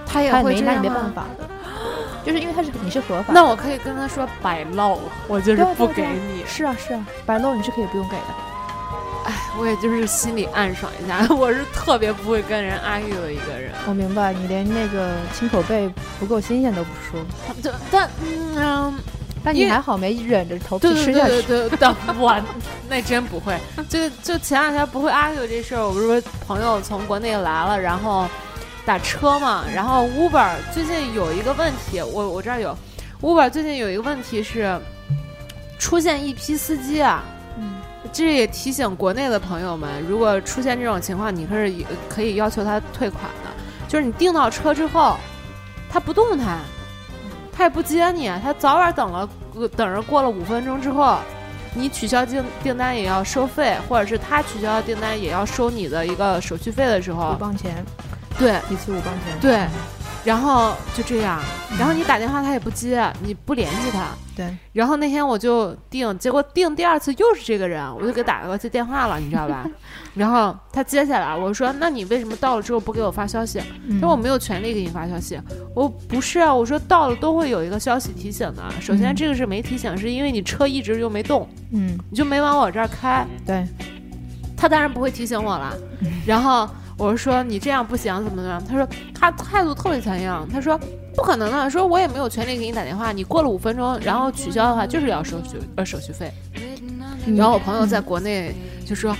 [0.06, 1.12] 他也会拿你没办。
[1.12, 1.46] 法的，
[2.24, 3.34] 就是因为他是你是合法的。
[3.34, 6.44] 那我可以跟他说摆漏，我就是不给你。
[6.46, 8.22] 是啊是啊，白漏你是可以不用给的。
[9.26, 13.72] 哎，我也就是心里暗爽一下，我是特别不会跟人 argue 的一个人。
[13.86, 17.20] 我明白，你连那个亲口贝不够新鲜都不说，
[17.62, 18.10] 就但
[18.54, 18.94] 嗯，
[19.42, 21.42] 但你还好没忍着头皮对对吃下去。
[21.42, 22.34] 对对对，但我
[22.86, 23.58] 那真不会。
[23.88, 28.26] 就就前两天不会 argue 这事儿，我不是说朋友从国内来了，然后
[28.84, 32.76] 打车嘛，然后 Uber 最近有一个问题，我我这儿有
[33.22, 34.78] Uber 最近有一个问题是
[35.78, 37.24] 出现一批司机啊。
[37.56, 37.80] 嗯，
[38.12, 41.72] 这也提醒国内的朋友们，如果出现这种情况，你可是
[42.08, 43.50] 可以要求他退款的。
[43.88, 45.16] 就是你订到车之后，
[45.88, 46.58] 他不动弹，
[47.52, 51.18] 他也不接你，他早晚等了，呃等着过了五分钟之后，
[51.74, 57.84] 你取消订订单也要收费，或者是他取消订单也要收你的一个手续费的时五候，磅钱，
[58.38, 59.38] 对一次五磅钱。
[59.40, 59.66] 对，
[60.24, 61.40] 然后就这样，
[61.78, 69.64] 然后你打电话他也不接，你不联系他，对，然后那天我就订，结果订第二次又是这个人，我就给打过去电话了，你知道吧？
[70.14, 75.40] 然后他接下来，我说：“那你为什么到了之后不给我发消息？”嗯他说：“我没有权利给你发消息。”
[75.74, 78.62] 我不是啊，我说到了都会有一个消息提醒的。
[78.80, 83.66] 首先嗯这个是没提醒，是因为你车一直就没动，嗯，你就没往我这儿开，对，
[84.56, 85.76] 他当然不会提醒我了。
[86.00, 88.64] 嗯然后我说你这样不行，怎么怎么样？
[88.64, 90.78] 他说他态度特别强硬，他说
[91.16, 96.32] 不可能的，说我也没有权利给你打电话，你过了五分钟然后取消的话就是要手续呃手续费。
[97.26, 98.54] 嗯然后我朋友在国内
[98.86, 99.16] 就说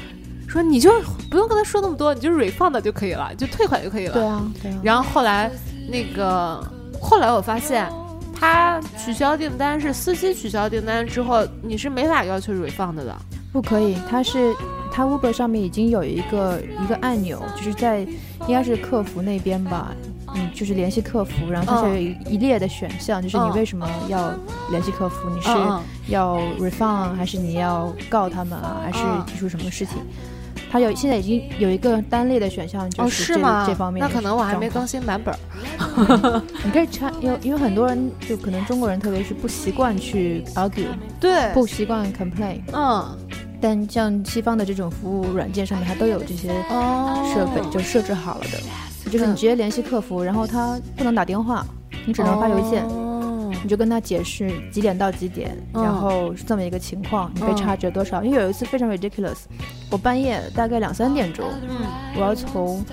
[0.47, 0.93] 说你就
[1.31, 4.15] 不用跟他说那么多，你就 refund 就可以了，就退款就可以了。
[4.15, 4.81] 对啊，对啊。
[4.83, 5.51] 然后后来
[5.89, 6.63] 那个
[7.01, 7.91] 后来我发现。
[8.37, 13.17] 他取消订单是司机取消订单之后，你是没法要求 refund 的。
[13.53, 14.53] 不可以，他是
[14.95, 18.07] 它 Uber 上面已经有一个一个按钮，就是在
[18.47, 19.93] 应该是客服那边吧，
[20.37, 24.33] 嗯，就是联系客服，然后它是有一一列的选项，就是你嗯为什么要
[24.71, 25.29] 联系客服？
[25.31, 29.97] 你是嗯要 refund 还是你要告他们啊，还是嗯提出什么事情？
[30.71, 33.65] 它有现在已经有一个单列的选项，就哦，是这、是吗？
[33.67, 35.35] 这方面那可能我还没更新版本。
[36.65, 40.87] 你可以查，因为因为很多人就可能中国人特别是不习惯去 argue，
[41.19, 43.05] 对不习惯 complain，嗯，
[43.65, 47.33] 但像西方的这种服务软件上面，它都有这些哦。
[47.33, 51.65] 设备就设置好了的，就是你嗯直接联系客服，然后他不能打电话，
[52.05, 52.85] 你只能发邮件。
[53.65, 58.23] 哦你就跟他解释几点到几点，嗯然后是这么一个情况，你被嗯差折多少？
[58.23, 59.39] 因为有一次非常 ridiculous，
[59.91, 61.87] 我半夜大概两三点钟，嗯
[62.17, 62.85] 我要从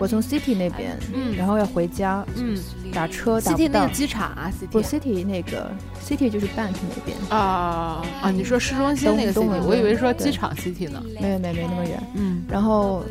[0.00, 2.58] 我从 city 那边，嗯然后要回家，嗯
[2.92, 3.92] 打车打不，CT 那到个。
[3.94, 5.70] 机场啊不，CT，city 那个
[6.04, 11.00] city 就是 bank 那边，啊啊，你说市中心那个东东 CT，门我以为说机场 city 呢。
[11.20, 12.02] 没有没有没那么远。
[12.14, 13.04] 嗯，然后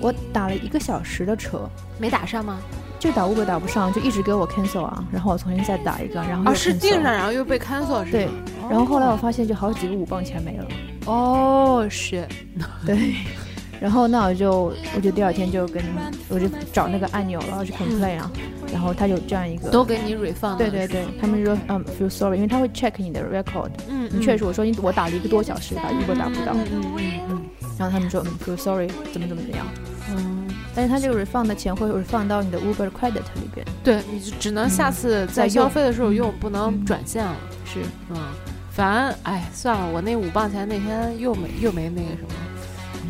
[0.00, 2.58] 我打了一个小时的车，没打上吗？
[2.98, 8.28] 就打 Uber 打不上，就一直给我 cancel 啊，然后我重新再打一个，然后啊，是定上，然后又被 cancel 是对？
[8.70, 10.66] 然后后来我发现就好几个五磅钱没了，
[11.06, 12.26] 哦，是，
[12.84, 13.14] 对，
[13.80, 15.82] 然后那我就我就第二天就跟
[16.28, 18.30] 我就找那个按钮了，去 complain 啊，
[18.72, 20.56] 然后他有这样一个，都给你 refund。
[20.56, 26.82] 对对对，他们说嗯 feel sorry，因为他会 check 你的 record，嗯，你确实我说你我打了一个多小时打 Uber 打不到，嗯嗯
[27.30, 27.42] 嗯
[27.78, 29.85] 然后他们说嗯 feel sorry 怎么怎么怎么样，嗯，
[30.76, 35.54] 但是它这个 refund 的钱会 refund 到你的 Uber credit 里边，对，你就只能下次在再用。
[35.54, 37.34] 消费的时候用，嗯不能转现了。
[37.64, 37.80] 是。
[38.10, 38.18] 嗯，
[38.70, 42.28] 反正哎，算了，我那五磅钱那天又没又没那个什么，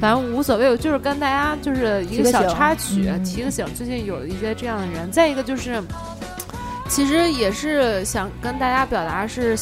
[0.01, 3.67] 反正无所谓，我就是跟大家就是一个小插曲，嗯提个醒。
[3.75, 5.83] 最近有一些这样的人，再一个就是，
[6.89, 9.59] 其实也是想跟大家表达是，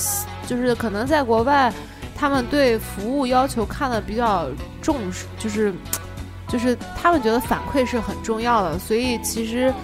[0.46, 1.72] 就是可能在国外，
[2.14, 4.46] 他们对服务要求看的比较
[4.82, 5.72] 重视，就是
[6.54, 9.74] 就是他们觉得反馈是很重要的，所以其实。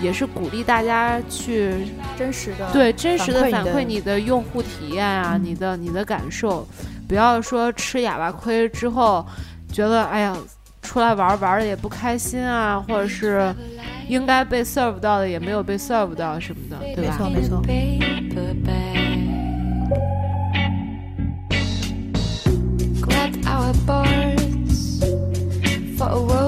[0.00, 1.72] 也是鼓励大家去
[2.18, 6.66] 真实的对真实的反反馈你的用户体验啊，嗯你的你的感受，
[7.06, 9.24] 不要说吃哑巴亏之后
[9.72, 10.36] 觉得哎呀
[10.82, 13.54] 出来玩玩的也不开心啊，或者是
[14.08, 17.30] 应该被 serve 到的也没有被 serve 到什么的，对吧？
[17.32, 17.62] 没错
[23.46, 24.41] our boards
[26.02, 26.41] for a road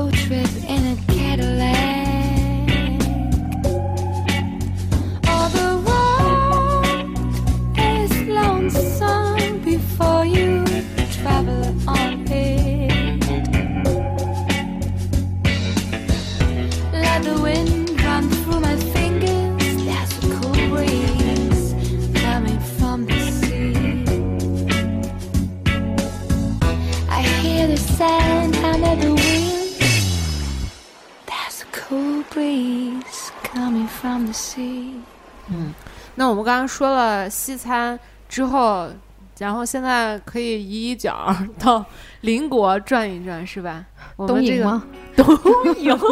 [34.05, 34.93] from the sea.
[36.15, 37.99] 那我们刚刚说了西餐
[38.29, 38.87] 之后，
[39.39, 41.83] 然后现在可以移一脚到
[42.21, 43.83] 邻国转一转，是吧？
[44.17, 44.85] 我们这个东瀛吗？
[45.17, 45.27] 东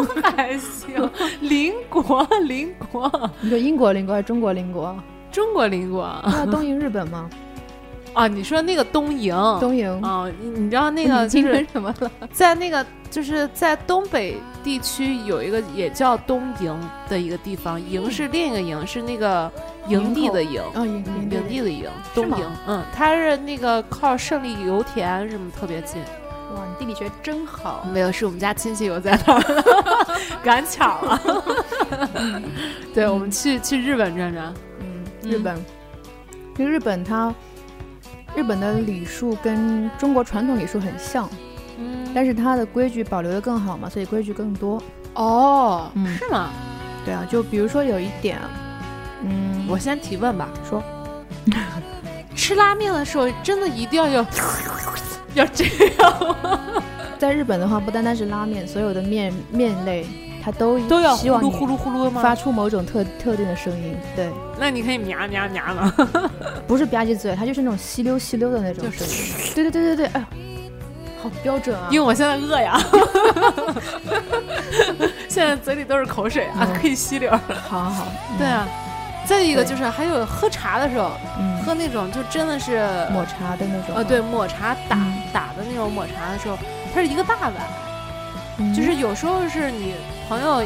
[0.05, 1.09] 瀛还行，
[1.41, 4.95] 邻国邻国，你说英国邻国还是中国邻国？
[5.31, 7.29] 中国邻国对啊，东瀛日本吗？
[8.13, 8.27] 啊！
[8.27, 12.11] 你说那个东营，东营啊，你你知道那个就是什么了？
[12.31, 19.51] 在那个就是在东北地区有一个也叫东营的一个地方，营是另一个营，是那个
[19.87, 20.61] 营地的营。
[20.73, 25.99] 啊，营嗯，营营地的营，东营，嗯，它是那个靠胜利油田什么特别近，
[26.55, 27.85] 哇，你地理学真好。
[27.91, 29.63] 没有，是我们家亲戚有在那儿，
[30.43, 31.21] 赶巧了。
[32.93, 35.57] 对，我们去去日本转转，嗯，嗯日本，
[36.57, 37.33] 因为日本它
[38.35, 41.29] 日本的礼数跟中国传统礼数很像，
[41.77, 44.81] 嗯但是它的规矩保留的更好嘛，所以规矩更多。
[45.15, 46.49] 哦，嗯是吗？
[47.05, 48.39] 对啊，就比如说有一点，
[49.23, 50.81] 嗯，我先提问吧，说，
[52.35, 54.25] 吃拉面的时候真的一定要要
[55.35, 56.83] 要这样吗？
[57.19, 60.05] 在日本的话，不单单是拉面，所有的面面类
[60.43, 62.21] 它都都要呼希望你噜呼噜呼噜吗？
[62.21, 63.95] 发出某种特特定的声音。
[64.15, 64.29] 对，
[64.59, 65.63] 那你可以喵喵喵。
[65.73, 65.93] 吗？
[66.67, 69.15] 不是吧唧嘴，它就是那种吸溜吸溜的那种声音。
[69.55, 70.27] 对对对对对，哎呀，
[71.21, 71.87] 好标准啊！
[71.91, 72.77] 因为我现在饿呀，
[75.29, 76.73] 现在嘴里都是口水啊，嗯。
[76.81, 77.29] 可以吸溜。
[77.31, 77.89] 好好。
[77.89, 78.37] 好，嗯。
[78.37, 78.67] 对，啊，
[79.25, 82.79] 再一个就是还有喝茶的时候，嗯，喝那种就真的是
[83.11, 85.13] 抹茶的那种，呃对，抹茶打嗯。
[85.31, 86.57] 打的那种抹茶的时候，
[86.93, 87.53] 它是一个大碗，
[88.59, 89.95] 嗯，就是有时候是你
[90.27, 90.63] 朋友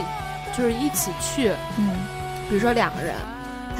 [0.56, 1.90] 就是一起去，嗯
[2.50, 3.14] 比如说两个人。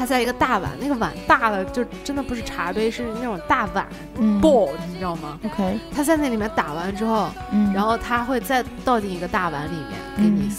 [0.00, 3.84] 他在一个大碗，那个碗大的就真的不是茶杯，是那种大碗
[4.16, 10.52] 嗯 bowl，你知道吗？，OK，他在那里面打完之后，嗯，然后他会再倒进一个大碗里面给你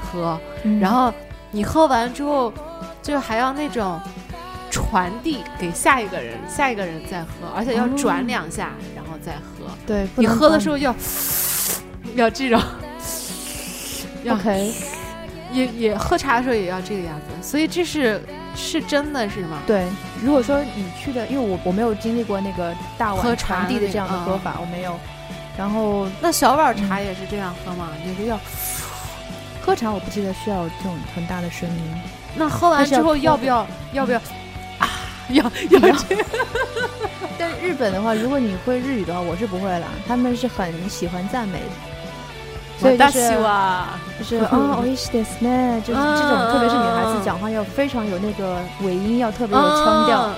[0.00, 1.12] 喝，嗯然后
[1.50, 2.50] 你喝完之后，
[3.02, 4.00] 就还要那种
[4.70, 9.70] 传递给下一个人，下一个人再喝，而且要哦转两下，然后再喝。
[9.86, 10.94] 对，你喝的时候要
[12.16, 12.62] 要这种，要
[14.28, 14.72] OK，
[15.52, 18.22] 也也喝茶的时候也要这个样子，所以这是
[18.56, 19.62] 是真的是吗？
[19.66, 19.86] 对，
[20.22, 24.98] 如果说你去的，因为我我没有经历过那个大喝碗传递的这样的喝法，我没有。
[25.56, 27.90] 然后那小碗茶也是这样喝吗？
[28.06, 28.38] 也是要。
[29.60, 31.76] 喝茶，我不记得需要有这种很大的声音。
[32.34, 34.18] 那喝完之后要不要要不要
[34.78, 34.88] 啊？
[35.28, 36.24] 要要这个？
[37.38, 39.88] 但日本的话，如果你会日语的话，我是不会啦。
[40.06, 41.66] 他们是很喜欢赞美的，
[42.79, 43.85] 所以就大是西哇，
[44.19, 50.29] 就是啊， おいしいですね，就是这种，嗯特别是女孩嗯嗯子讲话要非常有那个尾音，要特别有腔调。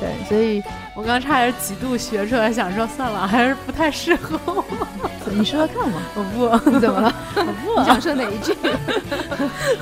[0.00, 0.62] 嗯对，所以
[0.94, 4.64] 我刚差点几度学出来，想说算了，还是不太适合我。
[5.30, 7.14] 你说说看嘛， 我不， 你怎么了？
[7.36, 8.56] 我不，你想说哪一句？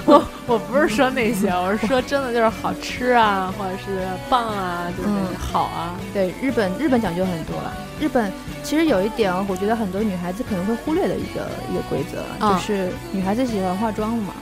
[0.04, 5.94] 我我不是说那些，我是说真的就是好吃啊，或者是棒啊，就是嗯好啊。
[6.12, 7.72] 对，日本日本讲究很多了。
[8.00, 8.30] 日本
[8.62, 14.34] 其实有一点哦，我觉得很多女孩子可能会忽略的一个一个规则，嗯就是女孩子喜欢化妆嘛。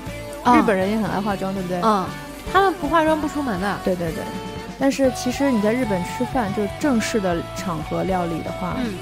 [0.44, 1.80] 嗯日本人也很爱化妆，对不对？
[1.82, 2.06] 嗯，
[2.52, 3.78] 他们不化妆不出门的。
[3.84, 4.22] 对对对。
[4.78, 8.94] 但是其实你在日本吃饭，就是正式的场合料理的话，嗯，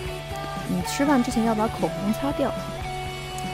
[0.69, 2.53] 你吃饭之前要把口红擦掉。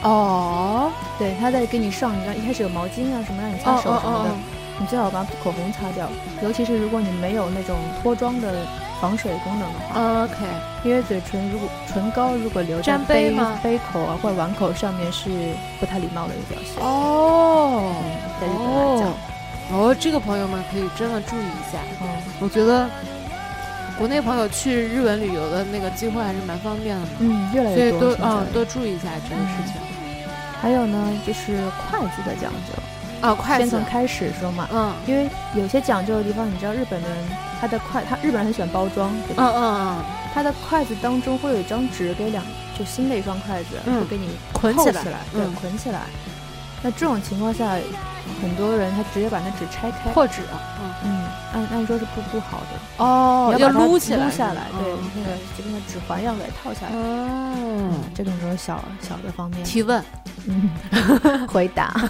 [0.02, 4.30] 哦，对，他在给你上，你知道一开始有毛巾啊什么让你擦手什么的，
[4.78, 6.08] 你最好把口红擦掉。
[6.42, 8.66] 尤其是如果你没有那种脱妆的
[9.00, 10.46] 防水功能的话，哦，OK，
[10.84, 15.28] 因为嘴唇如果唇膏如果留在杯杯杯口啊或者碗口上面是
[15.78, 16.82] 不太礼貌的一个表现。
[16.82, 17.94] 哦，
[18.40, 19.12] 在日本来讲
[19.72, 21.78] 哦，哦，这个朋友们可以真的注意一下。
[22.02, 22.08] 嗯，
[22.40, 22.88] 我觉得
[23.98, 28.00] 国内朋友去日本旅游的那个机会还是蛮方便的嘛，嗯，越来越多。
[28.00, 29.80] 所以多嗯多注意一下这个事情。
[30.60, 31.56] 还有呢，就是
[31.88, 33.26] 筷子的讲究。
[33.26, 37.10] 啊，筷子先从，开始说嘛，嗯因为有些讲究的地方，你知道日本人
[37.60, 39.44] 他的筷，他日本人很喜欢包装，对吧？
[39.44, 39.62] 嗯嗯
[39.98, 42.42] 嗯他的筷子当中会有一张纸给两，
[42.78, 46.00] 就新的一双筷子，嗯会给你捆起来扣起来，对，嗯捆起来。
[46.82, 47.76] 那这种情况下，
[48.40, 50.10] 很多人他直接把那纸拆开。
[50.10, 50.56] 嗯，，破纸，啊，
[51.04, 54.98] 嗯，按按说是不不好的，哦要撸起来，撸下来，对，嗯。
[55.16, 56.92] 那个就跟那指环一样给它套下来。
[56.94, 60.02] 哦，这种种小小的方面，提问：
[60.46, 60.70] 嗯，
[61.48, 61.94] 回答，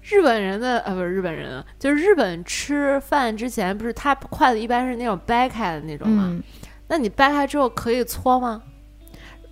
[0.00, 6.24] 日本人的呃不是日本人啊，就是日本吃饭之前不是他筷子一般是那种掰开的那种吗？
[6.28, 6.42] 嗯，
[6.88, 8.62] 那你掰开之后可以搓吗？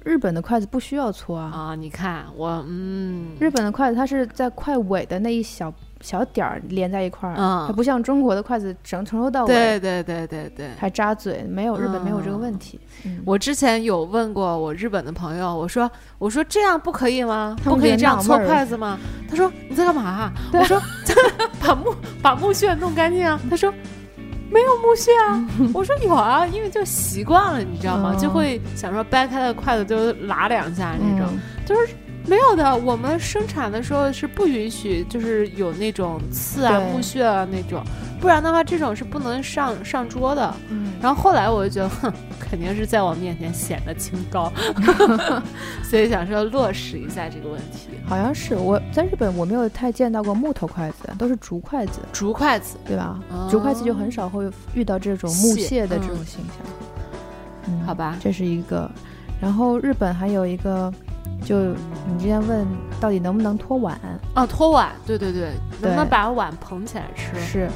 [0.04, 10.70] 日本的筷子不需要搓啊，啊，你看我，嗯，日本的筷子它是在筷尾的那一小小点儿连在一块儿，嗯它不像中国的筷子整从头到尾对对对对对。
[10.78, 12.80] 还扎嘴，没有日本没有这个问嗯题。
[13.04, 17.54] 嗯我之前有问过我日本的朋友，我说我说这样不可以吗？
[17.62, 18.98] 不可以这样搓筷子吗？
[19.28, 20.80] 他说你在干嘛啊、我说
[21.60, 23.38] 把木把木屑弄干净啊。
[23.50, 23.72] 他说
[24.50, 25.48] 没有木屑啊。
[25.72, 28.12] 我说有啊，因为就习惯了，你知道吗？
[28.14, 31.26] 嗯就会想说掰开的筷子就拉两下那种。
[31.32, 31.40] 嗯
[32.26, 37.82] 没有的，我们生产的时候是不允许，就是有那种刺啊、木屑啊那种，
[38.20, 40.54] 不然的话这种是不能上上桌的。
[40.68, 44.52] 嗯，然后后来我就觉得，哼，肯定是在我面前显得清高，
[45.82, 47.88] 所以想说落实一下这个问题。
[48.06, 53.18] 好像是我在日本我没有太见到过木头筷子，都是竹筷子，竹筷子，对吧？
[53.30, 56.56] 哦竹筷子就很少会遇到这种木屑屑的这嗯种现象。
[57.68, 58.90] 嗯好吧这是一个。
[59.40, 60.92] 然后日本还有一个，
[61.44, 61.58] 就
[62.06, 62.66] 你之前问
[63.00, 63.98] 到底能不能托碗，
[64.34, 67.38] 哦，托碗，对对对，能不能把碗捧起来吃？
[67.40, 67.68] 是。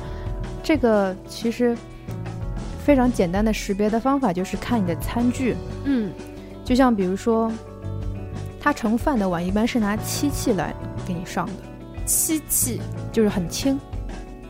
[0.62, 1.76] 这个其实
[2.84, 5.54] 非常简单的识别的方法就是看你的餐具，
[5.84, 6.10] 嗯，
[6.64, 7.52] 就像比如说，
[8.58, 10.74] 它盛饭的碗一般是拿漆器来
[11.06, 11.52] 给你上的，
[12.06, 12.80] 漆器。
[13.12, 13.78] 就是很轻，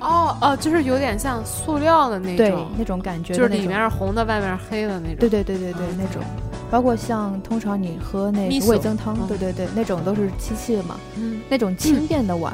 [0.00, 5.16] 哦哦，就是有点像塑料的那对种，那种感觉种，就是里面是红的，外面是黑的那种。
[5.18, 6.22] 对对对对对、嗯那种。
[6.70, 10.96] 包括像通常你喝那味增汤，嗯对对对，那种都是漆器的嘛。
[11.16, 12.52] 嗯，那种轻便的碗，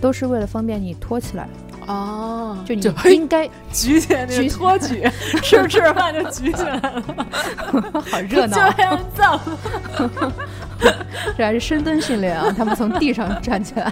[0.00, 1.48] 都是为了方便你托起来，
[1.86, 5.08] 哦，就你就应该举起来那举托举，
[5.42, 7.02] 吃着吃着饭就举起来了，
[8.10, 9.40] 好热闹就，很脏。
[11.36, 12.52] 这还是深蹲训练啊！
[12.56, 13.90] 他们从地上站起来，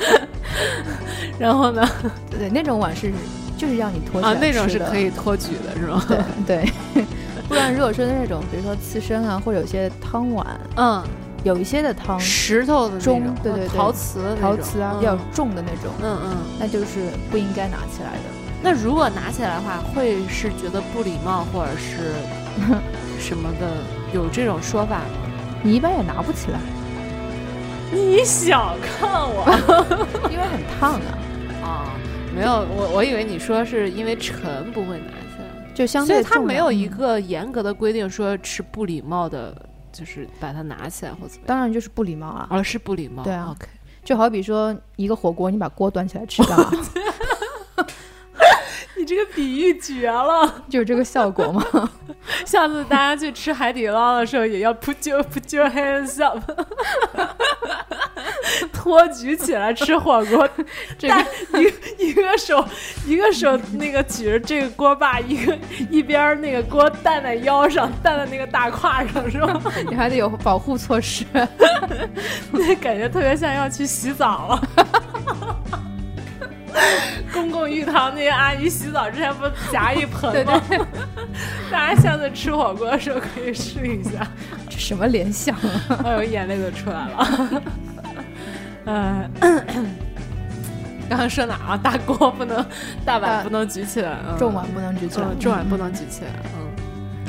[1.38, 1.88] 然后呢？
[2.30, 3.10] 对对，那种碗是
[3.56, 6.04] 就是让你托起来，啊那种是可以托举的，是吗？
[6.08, 6.72] 对对。
[7.48, 11.02] 不然如果说那种，比如说刺身啊，或者有些汤碗，嗯，
[11.44, 16.36] 有一些的汤石头的那中种，对对对陶瓷陶瓷啊嗯比较重的那种，嗯嗯。
[16.58, 18.22] 那就是不应该拿起来的。
[18.62, 22.12] 那如果拿起来的话，会是觉得不礼貌，或者是
[23.20, 23.68] 什么的，
[24.14, 25.04] 有这种说法吗？
[25.62, 26.58] 你一般也拿不起来，
[27.92, 29.44] 你小看我
[30.30, 31.18] 因为很烫啊，
[31.62, 31.94] 啊？
[32.34, 35.12] 没有，我我以为你说是因为沉不会拿
[35.74, 39.54] 就相所以对重嘛它没有一嗯个严格的规定说是不礼貌的，
[39.92, 42.46] 就是把它拿起来或怎么样，当然就是不礼貌啊。
[42.50, 43.22] 而是不礼貌。
[43.22, 43.66] 对啊，OK。
[44.04, 46.70] 就好比说一个火锅，你把锅端起来吃干嘛？
[49.02, 50.62] 你这个比喻绝了！
[50.70, 51.90] 就是这个效果嘛。
[52.46, 56.38] 下次大家去吃海底捞的时候，也要 put your put your hands up，
[58.72, 60.48] 托举起来吃火锅。
[60.96, 61.16] 这个
[61.58, 62.64] 一个一个手
[63.04, 65.58] 一个手那个举着这个锅把，一个
[65.90, 69.60] 一边那个锅担在腰上，担在那个大胯上，是吧？
[69.90, 71.24] 你还得有保护措施。
[72.52, 74.62] 那感觉特别像要去洗澡了。
[77.32, 80.60] 公共浴堂那些阿姨洗澡之前不夹一盆吗？
[80.68, 80.78] 对
[81.70, 84.26] 大家下次吃火锅的时候可以试一下。
[84.68, 86.00] 这什么联想啊？
[86.04, 87.62] 哎呦，眼泪都出来了。
[88.86, 89.30] 嗯
[91.08, 91.76] 刚刚说哪啊？
[91.76, 92.64] 大锅不能，
[93.04, 96.30] 大碗不能举起来，嗯重碗不能举起来嗯，重碗不能举起来。
[96.56, 96.66] 嗯，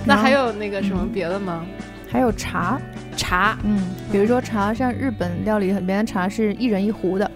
[0.06, 1.66] 那还有那个什么别的吗？
[2.10, 2.80] 还有茶，
[3.18, 3.82] 茶嗯，
[4.12, 7.30] 比如说茶，像日本料理里面的茶是一人一壶的，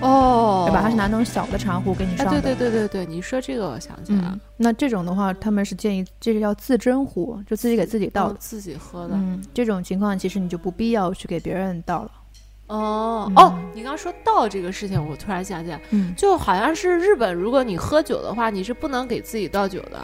[0.00, 0.82] 哦对吧？
[0.82, 2.40] 它是拿那种小的茶壶给你哎，上的。
[2.40, 9.14] 对对对对对，你说这个我想起来了嗯，，那这种的话，他们是建议这个叫自斟壶，就自己给自己倒自己喝的。
[9.14, 12.10] 嗯，这种情况其实你就不必要去给别人倒了。
[12.14, 12.20] 嗯
[12.66, 20.02] 哦哦，你刚说倒这个事情，我突然想起来，嗯，就好像是日本，如果你喝酒的话，你是不能给自己倒酒的，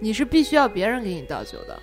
[0.00, 1.78] 你是必须要别人给你倒酒的。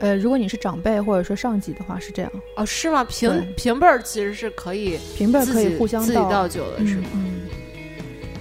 [0.00, 3.04] 呃，如果你是长辈或者说上级的话，是这样，哦，是吗？
[3.04, 7.08] 平平辈儿其实是可以平辈儿可以互相自己倒酒的，是吗？
[7.14, 7.40] 嗯。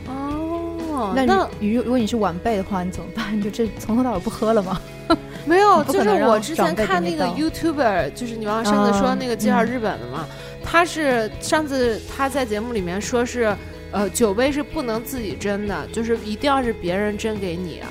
[0.07, 1.25] 哦，那
[1.59, 3.37] 如如果你是晚辈的话，你怎么办？
[3.37, 4.79] 你就这从头到尾不喝了吗？
[5.45, 10.25] 没有， 就是我之前看那个 YouTuber，就是你忘了上次说啊那个介绍嗯日本的嘛，
[10.63, 13.55] 他是上次他在节目里面说是，
[13.91, 17.89] 呃，酒杯是不能自己斟的，就是一定要是别人斟给你啊。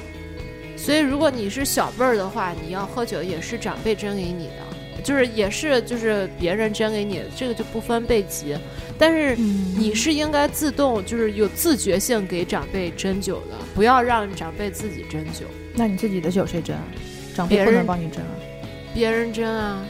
[0.76, 8.56] 所以如果你是小辈儿的话，你要喝酒也是长辈斟给你的，就是也是就是别人斟给你的，这个就不分辈级。
[8.98, 16.84] 但是嗯你是应该自动就是有自觉性给长辈斟酒的，不要让长辈自己斟酒，那你自己的酒谁斟啊？
[17.34, 18.34] 长辈不能帮你斟啊。
[18.94, 19.84] 别人斟啊。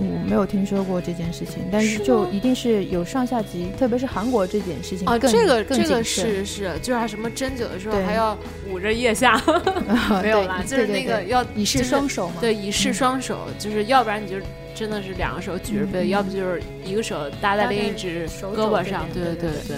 [0.00, 8.36] 我没有听说过这件事情，但是就一定是有上下级，特别是韩国这件事情哦，更这个更这个是是，就是什么针灸的时候还要
[8.70, 9.40] 捂着腋下，
[10.22, 12.34] 没有啦，就是那个要以示双手嘛。
[12.40, 14.36] 对以示嗯双手，就是要不然你就
[14.74, 19.76] 真的是两个手举着杯，嗯要不就是一个手搭在另一只胳膊上，对对对对。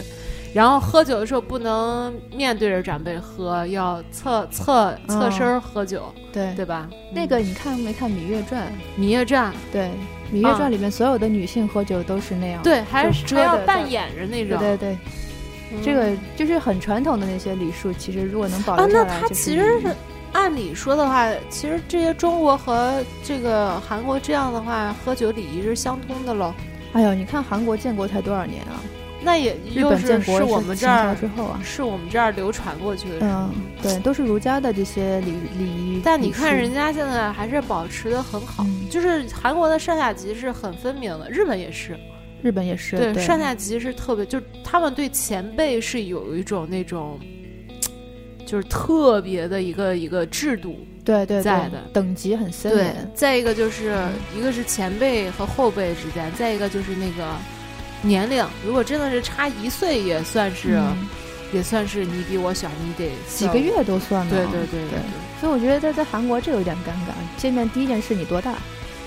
[0.54, 6.88] 然后喝酒的时候不能面对着长辈喝，要侧侧侧身喝酒，对对吧？
[7.14, 8.70] 那个你看没看《芈月传》？
[9.00, 9.84] 《芈月传》对，
[10.32, 12.60] 《芈月传》里面所有的女性喝酒都是那样。
[12.60, 14.58] 啊对，还是遮还要扮演着那种。
[14.58, 14.98] 对对对，
[15.72, 19.96] 嗯这个就是很传统的那些礼数，其实如果能保啊，留下来，那它其实是
[20.32, 26.52] 按理说的话，其实这些中国和这个韩国这样的话，喝酒礼仪是相通的喽。
[26.92, 28.76] 哎呦，你看韩国建国才多少年啊？
[29.24, 31.60] 那也日又是本建国是我们这儿之后啊。
[31.64, 33.18] 是我们这儿流传过去的。
[33.22, 33.50] 嗯，
[33.82, 36.00] 对，都是儒家的这些礼礼仪。
[36.04, 41.96] 但你看人家现在还是保持的很好，嗯就是韩国的上下级是很分明的，日本也是，
[42.42, 47.18] 日本也是对上下级是特别，就是他们对前辈是有一种那种，
[48.44, 50.76] 就是特别的一个一个制度。
[51.04, 53.96] 对对对在的等级很森对严。，再一个就是
[54.38, 57.26] 一个是前辈和后辈之间，再一个就是那个
[58.02, 61.08] 年龄，如果真的是差一岁，也算是、嗯
[61.52, 63.58] 也算是你比我小，你得几个。
[63.58, 64.34] 月都算呢。
[64.34, 64.98] 对对对对
[65.38, 67.12] 所以我觉得在在韩国这有点尴尬。
[67.36, 68.54] 见面第一件事你多大？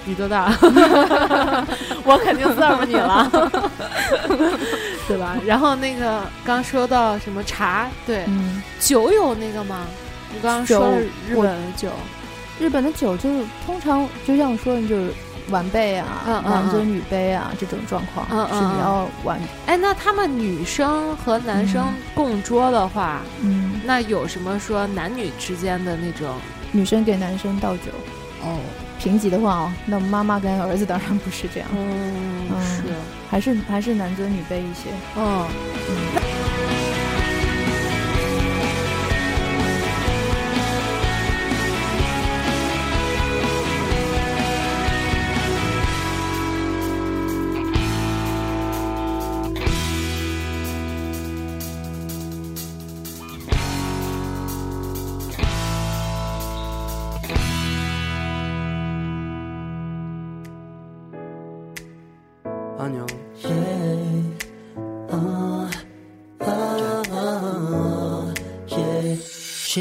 [0.06, 0.56] 你多大？
[2.06, 3.28] 我肯定算不你了，
[5.10, 5.36] 对吧？
[5.44, 9.88] 然后那个刚说到什么茶，对，嗯，酒有那个吗？
[10.32, 11.90] 你刚刚说了日本的酒，
[12.60, 15.12] 日本的酒就是通常就像说的就是
[15.50, 26.36] 晚辈啊、嗯嗯男尊女卑啊这种状况，是你要晚哎，那他们女生和男生嗯共桌的话，嗯，那有什么说男女之间的那种？
[26.72, 27.92] 女生给男生倒酒。
[28.42, 28.60] 哦，
[29.00, 32.84] 评级的话哦，那妈妈跟儿子当然不是这样，嗯，嗯是，
[33.30, 34.90] 还是还是男尊女卑一些。
[35.16, 35.46] 嗯。
[35.90, 36.35] 嗯，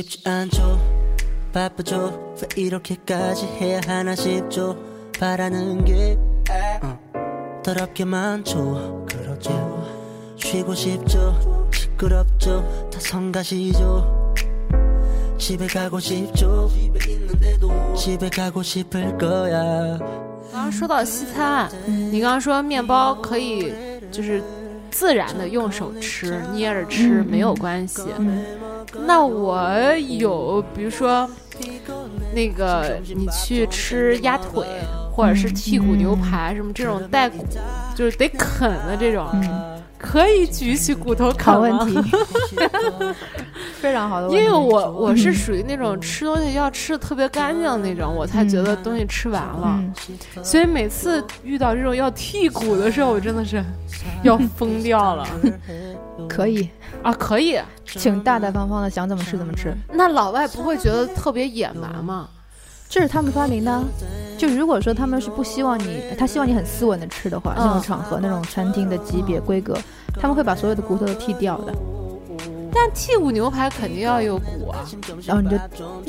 [0.04, 0.80] 쉽지 않죠
[1.52, 4.78] 바쁘죠 왜 이렇게까지 해야 하나 싶죠
[5.20, 6.18] 바라는 게
[6.84, 9.88] 어, 더럽게 많죠 그렇죠
[10.38, 14.36] 쉬고 싶죠 시끄럽죠 다 성가시죠
[15.40, 19.98] 집에 가고 싶죠 집에 있는데도 집에 가고 싶을 거야
[20.52, 23.72] 刚刚说到西餐，你刚刚说面包可以
[24.12, 24.42] 就是
[24.92, 28.02] 自然的用手吃，捏着吃、嗯没有关系。
[28.18, 28.44] 嗯
[29.07, 29.69] 那我
[30.09, 31.29] 有，比如说
[32.35, 34.67] 那个你去吃鸭腿，
[35.13, 37.45] 或者是剔骨牛排什么这种带骨，
[37.95, 39.27] 就是得啃的这种，
[40.05, 42.11] 可以举起骨头啃好吗问题，
[43.81, 44.45] 非常好的问题。
[44.45, 49.81] 因为我我是属于那种吃东西要吃的特别干净的那种，我才觉得东西吃完了。
[49.81, 49.95] 嗯，
[50.45, 53.65] 所以每次遇到这种要剔骨的时候，我真的是
[54.23, 55.27] 要疯掉了
[56.29, 56.69] 可以，
[57.03, 57.13] 啊！
[57.13, 62.29] 可以，请大大方方的想怎么吃怎么吃，那老外不会觉得特别野蛮吗？
[62.95, 63.83] 这是他们发明的啊。
[64.39, 69.77] 就如果说他们是不希望你，他希望你很斯文的吃的话，嗯那种场合、那种餐厅的级别规格，
[70.21, 71.75] 他们会把所有的骨头都剔掉的。
[72.73, 74.87] 但剔骨牛排肯定要有骨啊。
[75.27, 75.57] 然后你就，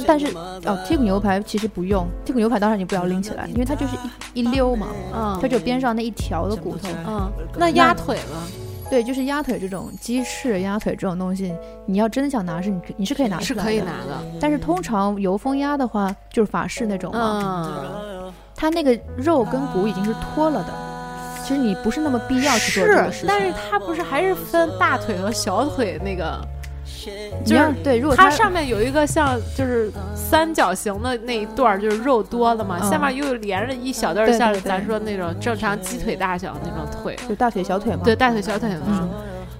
[0.05, 0.27] 但是
[0.67, 3.95] 哦，剔骨牛排其实不用，剔骨牛排当然你不要拎起来，因为它就是
[4.36, 6.88] 一一溜嘛，嗯它就边上那一条的骨头。
[7.07, 8.64] 嗯，那鸭腿呢？
[8.89, 11.53] 对，就是鸭腿这种鸡翅、鸭腿这种东西，
[11.86, 14.23] 你要真想拿是你可你是可以拿出来的，是可以拿的。
[14.39, 17.71] 但是通常油封鸭的话，就是法式那种嘛，
[18.03, 20.73] 嗯，它那个肉跟骨已经是脱了的，
[21.43, 26.39] 其实你不是那么必要去做这个事是情。，但是它不是还是分大腿和小腿那个？
[27.43, 39.10] 你要对，如果它上面有一个像就是三角形的那一段，就是肉多的嘛，嗯下面又连着一小段像咱说那种正常鸡腿大小那种腿，就大腿小腿嘛，对，大腿小腿的时候嗯，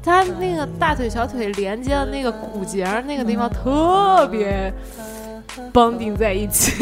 [0.04, 4.72] 它那个大腿小腿连接的那个骨节儿那个地方特别
[5.72, 6.74] 绑定在一起，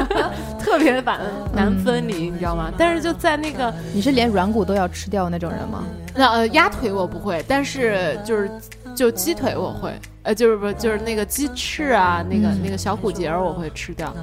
[0.58, 1.20] 特别难
[1.54, 2.70] 难分离，你知道吗？
[2.78, 5.84] 但是就在那个你是连软骨都要吃掉那种人吗？
[6.14, 8.50] 那呃鸭腿我不会，但是就是
[8.94, 9.92] 就鸡腿我会，
[10.22, 14.14] 呃就是不就是那个鸡翅啊，那个、嗯那个小骨节儿我会吃掉，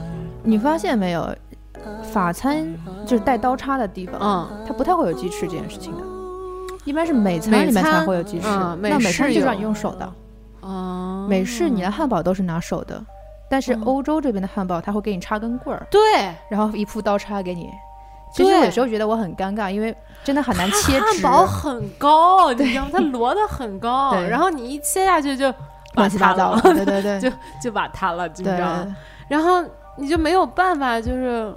[0.43, 1.35] 你发现没有，
[2.11, 2.67] 法餐
[3.05, 4.65] 就是带刀叉的地方，嗯。
[4.67, 6.03] 它不太会有鸡翅这件事情的，
[6.85, 8.47] 一般是美餐里面才会有鸡翅。
[8.47, 10.13] 嗯美那美餐式就是让你用手的，
[10.61, 13.03] 哦，美式你的汉堡都是拿手的，
[13.49, 15.99] 但是嗯欧洲这边的汉堡它会给你插根棍儿，对，
[16.49, 17.69] 然后一副刀叉给你。
[18.31, 20.99] 其实我有时候觉得我很尴尬，因为真的很难切直。
[20.99, 22.89] 汉堡很高，你知道吗？
[22.93, 25.53] 它摞的很高，然后你一切下去就
[25.95, 27.29] 乱七八糟了，对对对， 就
[27.61, 28.95] 就把它了，你知对道吗？
[29.27, 29.63] 然后
[29.95, 31.53] 你就没有办法，就是，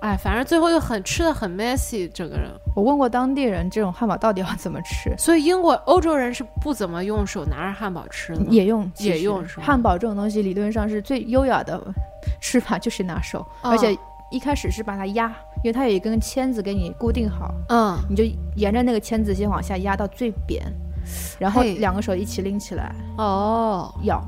[0.00, 2.50] 哎，反正最后又很吃的很 messy，整个人。
[2.74, 5.14] 我问过当地人，这种汉堡到底要怎么吃？
[5.18, 11.80] 所以英国欧洲人是不怎么用手拿着汉堡吃的，也用也用汉堡这种东西，理论上是最优雅的
[12.40, 13.96] 吃法，就是拿手，嗯而且
[14.30, 18.24] 一开始是把它压，因为它有一根签子给你固定好，嗯，你就
[18.56, 20.64] 沿着那个签子先往下压到最扁，
[21.38, 24.22] 然后两个手一起拎起来哦，咬，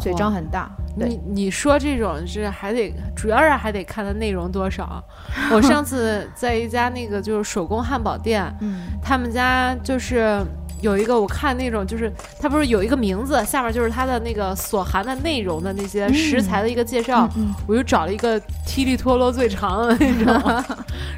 [0.00, 0.70] 嘴张很大。
[0.94, 5.02] 你，你说这种是还得，主要是还得看它内容多少。
[5.50, 10.44] 我上次在一家那个就是手工汉堡店，嗯他们家就是
[10.82, 20.64] 有一个，我看那种就是它不是有一个名字，下面就是它的那个所含的内容的那些嗯食材的一个介绍，嗯我就找了一个踢里脱落最长的那种，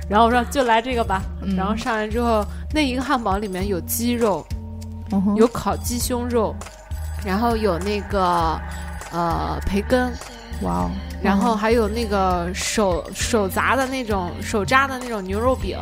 [0.09, 1.57] 然后我说就来这个吧，嗯。
[1.57, 4.47] 然后上来之后，那一个汉堡里面有鸡肉，
[5.13, 6.55] 嗯有烤鸡胸肉，
[7.25, 8.61] 然后有那个
[9.13, 10.13] 呃培根，
[10.63, 10.91] 哇哦，
[11.23, 15.79] 然后还有那个手手砸的那种手扎的那种牛肉饼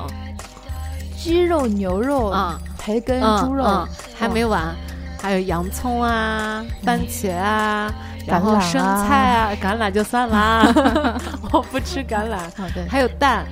[1.23, 3.65] 鸡肉、牛肉、啊，培根、嗯猪肉。
[3.65, 3.89] 嗯，
[4.19, 4.75] 还没完，
[5.21, 7.93] 还有洋葱啊、番茄啊，
[8.27, 9.07] 然后生啊。
[9.07, 10.37] 菜啊，橄榄就算了。
[10.37, 11.21] 啊，
[11.53, 13.47] 我不吃橄榄，哦对，还有蛋，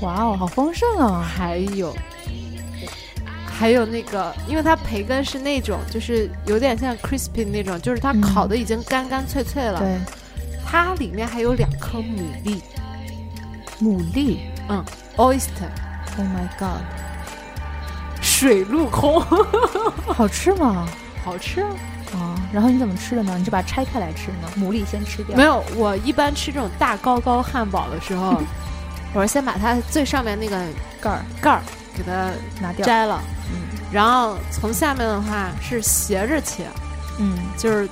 [0.00, 1.22] 哇哦，好丰盛啊！
[1.22, 1.94] 还有。
[3.46, 9.78] 还有那个，因为它培根是那种，就是有点像 crispy 那种，就是它嗯烤的已经干干脆脆了。
[9.78, 9.98] 对，
[10.66, 12.60] 它里面还有两颗牡蛎。
[13.80, 14.38] 牡蛎。
[14.68, 14.82] 嗯
[15.16, 15.68] ，oyster，
[16.20, 16.82] ，Oh my god，
[18.20, 19.20] 水陆空，
[20.06, 20.86] 好吃吗？
[21.24, 21.68] 好吃啊！
[22.14, 23.36] 啊，然后你怎么吃的呢？
[23.38, 24.48] 你是把它拆开来吃的吗？
[24.58, 25.36] 牡蛎先吃掉。
[25.36, 28.40] 没有，我一般吃这种大高高汉堡的时候，
[29.14, 30.56] 我是先把它最上面那个
[31.00, 31.60] 盖儿盖儿
[31.96, 32.30] 给它
[32.60, 32.84] 拿掉。
[32.86, 33.20] 摘了，
[33.52, 33.60] 嗯
[33.92, 36.64] 然后从下面的话是斜着切，
[37.18, 37.88] 嗯就是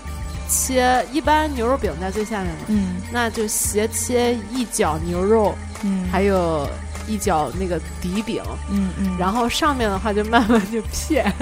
[0.48, 6.68] 切一般牛肉饼在最下面嘛，嗯那就斜切一角牛肉，嗯，还有
[7.08, 11.32] 一角那个底饼，嗯嗯，然后上面的话就慢慢就片，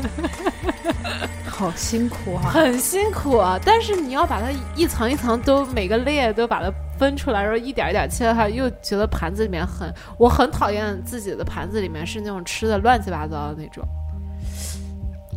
[1.46, 3.58] 好辛苦哈、很辛苦啊。
[3.64, 13.84] 但是你要把它一层一层都每个 layer 都把它分出来，然后一点一点切的话，又觉得盘子里面很，我很讨厌自己的盘子里面是那种吃的乱七八糟的那种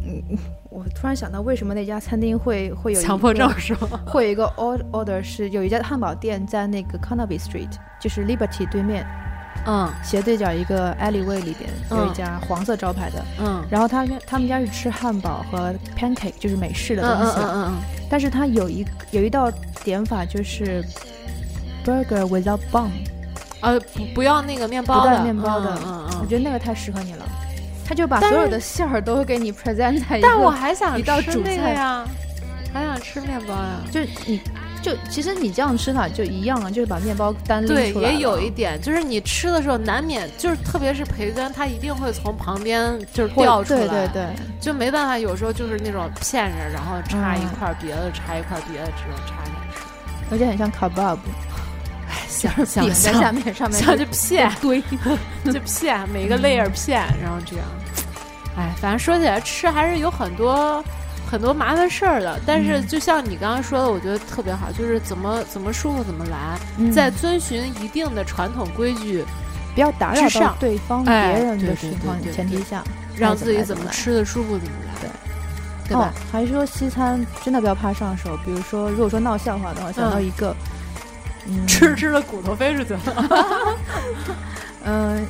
[0.05, 0.37] 嗯
[0.69, 3.99] 我突然想到，为什么那家餐厅会会有强迫症个是吗？
[4.05, 9.05] 会有一个 order order 是有一家汉堡店在那个 Carnaby Street，就是 Liberty 对面
[9.65, 13.23] 嗯斜对角一个 alleyway 里边有一嗯家黄色招牌的。
[13.39, 17.39] 嗯然后他家他们家是吃汉堡和 pancake，就是美式的嗯东西。
[17.39, 17.77] 嗯嗯嗯
[18.09, 19.51] 但是它有一有一道
[19.83, 20.83] 点法就是
[21.85, 22.89] burger without bun，
[23.61, 26.19] 嗯，呃，不不要那个面包不带的面包的嗯嗯嗯。
[26.21, 27.25] 我觉得那个太适合你了。
[27.85, 32.05] 他就把所有的馅儿都给你 present 在但我还想一道吃主菜那个呀，
[32.71, 33.81] 还想吃面包呀。
[33.91, 34.39] 就你
[34.81, 44.25] 就其实你这样吃法就一样啊，就是把面包单拎对，出来也有一点，就是你吃的时候难免就是，特别是培根，它一定会从旁边就是掉出来，对对对，
[44.59, 49.79] 就没办法，有时候就是那种片着，然后插一嗯块儿别的，插一块儿别的这种插进去。
[50.31, 51.17] 而且很像 kebab，
[52.27, 54.81] 想饼想在下面，上面想就片堆。
[55.45, 57.65] 就片每个 layer 片，然后这样。
[58.57, 60.83] 哎，反正说起来吃还是有很多
[61.29, 62.87] 很多麻烦事儿的，但是嗯。
[62.87, 66.91] 就像你刚刚说的，我觉得特别好，就是怎么怎么舒服怎么来，嗯。
[66.91, 69.23] 在遵循一定的传统规矩，
[69.75, 72.83] 不要打扰到对方、哎别人的情况前提下，
[73.15, 75.09] 让自己怎么吃的舒服怎么来，对。
[75.89, 76.13] 对吧？
[76.13, 80.23] 哦，还说西餐真的不要怕上手，比如说，如果说闹笑话的话，想到嗯。
[80.23, 80.55] 一个，
[81.47, 83.79] 嗯，吃吃的骨头飞出去了。
[84.85, 85.25] 嗯、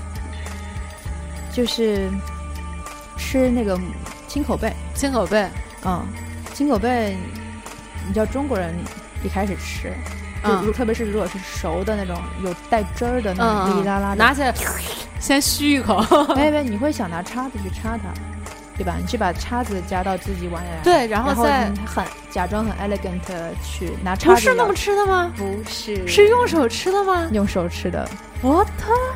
[1.54, 2.10] 就是
[3.18, 3.80] 吃那个
[4.28, 5.48] 青口贝，青口贝，
[5.86, 6.06] 嗯，
[6.54, 7.18] 青口贝，
[8.08, 8.76] 你知道中国人
[9.24, 9.94] 一开始吃，
[10.66, 14.54] 就特别是如果是熟的那种有带汁儿的那种嗯哩哩啦啦，拿起来
[15.20, 16.04] 先吸一口。
[16.36, 18.10] 没没，你会想拿叉子去叉它，
[18.78, 18.96] 对吧？
[19.00, 23.20] 你去把叉子夹到自己碗里来，对，然然后再你很假装很 elegant
[23.64, 25.32] 去拿叉子，不是那么，吃的吗？
[25.36, 27.28] 不是是用手吃的吗？
[27.34, 28.08] 用手吃的。
[28.42, 28.66] 我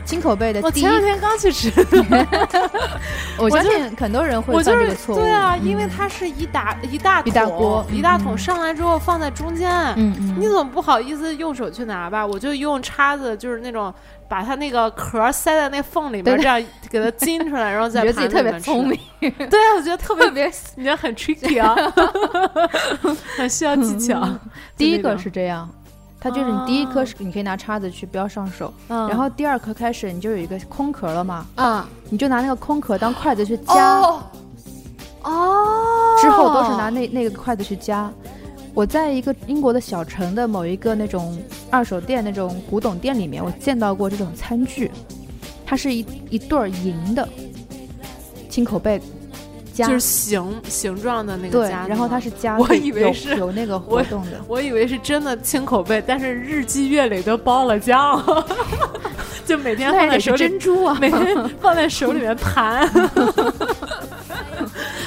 [0.05, 1.71] 青口贝的第一我前，两天刚去吃，
[3.39, 5.19] 我相就信很多人会犯这个错误。
[5.19, 5.65] 对啊，嗯。
[5.65, 7.85] 因为它是一大一大一大锅。
[7.91, 8.37] 一大桶嗯。
[8.37, 12.25] 上来之后放在中间，嗯嗯，你怎么不好意思用手去拿吧？
[12.25, 13.93] 我就用叉子，就是那种
[14.27, 21.73] 把它那个壳塞在那缝里面，这样给它金出来， 然后再你觉得自己特别聪明，对啊，我觉得特别特 别你觉得很 tricky 啊，
[23.37, 24.27] 很需要技巧。
[24.75, 25.69] 第一个是这样，
[26.23, 29.09] 它就是你第一颗是你可以拿叉子去不要上手，嗯。
[29.09, 34.23] 然后第二颗开始你就有一个空壳了嘛，啊你就拿那个空壳当筷子去夹，哦。
[35.23, 38.09] 哦，之后都是拿那那个筷子去夹。
[38.73, 41.37] 我在一个英国的小城的某一个那种
[41.69, 44.89] 二手店那种古董店里面，我见到过这种餐具，
[45.65, 47.27] 它是一一对儿银的
[48.49, 49.01] 青口贝
[49.73, 58.21] 夹，就是形形状的那个然后它是夹， 我以为是有那个活动的，我以为是真的清口贝，但是日积月累都包了浆，
[59.45, 62.89] 就每天放在手里，珍珠啊，每天放在手里面盘，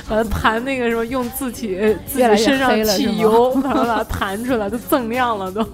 [0.08, 5.66] 把它盘那个什么用自己自己身上黑了是吗体油，把它把它盘出来，都锃亮了都。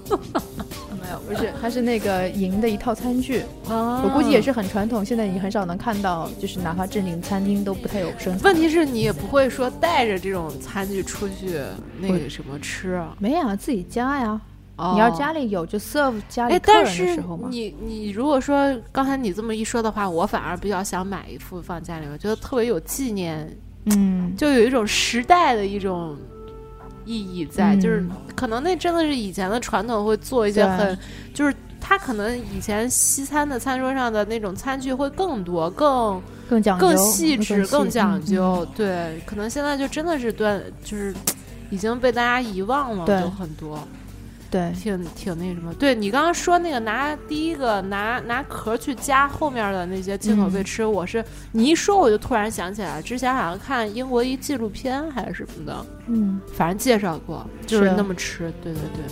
[1.27, 4.43] 不是，它是那个银的一套餐具，我我估计也。
[4.43, 8.41] 是很传统，现在你很少能看到，就是哪怕正经餐厅都不太有生产。
[8.43, 11.61] 问题是你也不会说带着这种餐具出去
[11.97, 13.15] 那个什么吃啊？
[13.19, 14.41] 没啊，自己家呀。
[14.75, 17.47] 哦你要家里有就 serve 家里哎，客人的时候嘛。
[17.49, 23.49] 你你如果说刚才你这么一说的话，我反而比较想买一副放家里，我觉得特别有纪念，
[23.85, 26.17] 嗯，就有一种时代的一种
[27.05, 28.05] 意义在，嗯就是
[28.35, 30.97] 可能那真的是以前的传统会做一些很，
[31.33, 38.67] 就是他可能以前西餐的餐桌上的那种餐具会更多、更更讲究、更细致、更讲嗯究。
[38.75, 41.13] 对，可能现在就真的是断，就是
[41.69, 43.79] 已经被大家遗忘了，对就很多。
[44.53, 59.03] 对，挺挺那什么，对你刚刚说那个拿第一个拿拿壳去夹后面的那些进口贝嗯吃，我是你一说我就突然想起来，之前好像看英国一纪录片还是什么的，嗯，反正介绍过，就是是那么吃，对对对，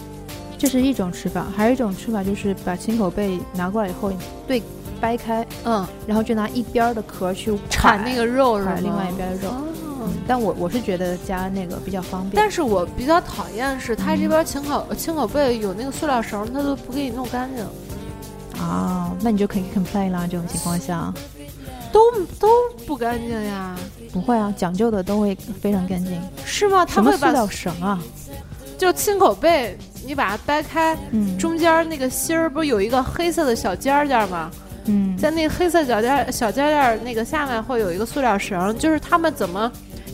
[0.60, 4.14] 这是一种吃法，还有一种吃法就是把青口贝拿过来以后，
[4.48, 4.62] 对，
[5.00, 8.78] 掰开，嗯，然后就拿一边儿的壳去铲那个肉是吧？
[8.80, 9.50] 另外一边的肉。
[9.50, 9.64] 哦
[10.02, 12.34] 嗯，但我我是觉得加那个比较方便。
[12.36, 17.66] 但是我比较讨厌是它嗯这边青口青口贝有那个塑料绳，它都不给你弄干净，
[18.62, 20.28] 啊，那你就可以 complain 啦。
[20.30, 21.14] 这种情况下，
[21.92, 22.00] 都
[22.40, 22.48] 都
[22.86, 23.76] 不干净呀，
[24.12, 26.20] 不会啊，讲究的都会非常干净。
[26.46, 26.86] 是吗？
[26.86, 28.00] 它会塑料绳啊？
[28.78, 34.50] 就亲口贝，你把它掰开，嗯，中间那个芯儿不是有一个黑色的小尖儿尖儿吗？
[34.86, 39.72] 嗯，在那个黑色小尖儿小尖儿尖儿那个下面会有一个塑料绳，就是他们怎么，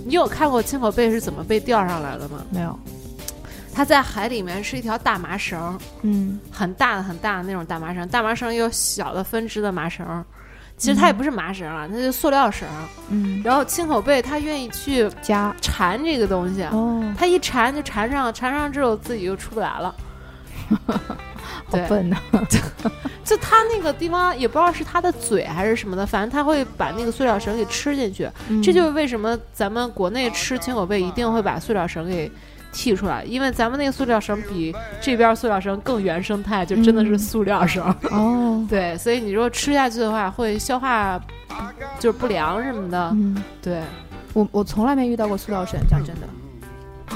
[0.07, 2.41] 你有看过青口贝是怎么被钓上来的吗？
[2.49, 2.79] 没有。
[3.73, 10.25] 它在海里面是一条大麻绳，嗯很大的很大的那种大麻绳，大麻绳有小的分支的麻绳，
[10.77, 12.67] 其实它也不是麻绳啊，它就是塑料绳。
[13.09, 19.93] 嗯，然后青口贝它愿意去加缠这个东西，哦，它一缠就缠上了，缠上之后自己就出不来了。
[21.69, 22.17] 好笨呐。
[23.23, 28.29] 就他那个地方也不知道是他的嘴还是什么的，反正他会把那个塑料绳给吃进去。
[28.47, 32.31] 嗯这就是为什么咱们国内吃青口贝一定会把塑料绳给
[32.73, 37.83] 剔出来，因为咱们那个塑料绳比这边塑料绳更原生态，就真的是嗯塑料绳。
[38.11, 41.19] 哦， 对，所以你如果吃下去的话，会消化
[41.99, 43.09] 就是不良什么的。
[43.13, 43.81] 嗯，对，
[44.33, 46.27] 我我从来没遇到过塑料绳，讲真的。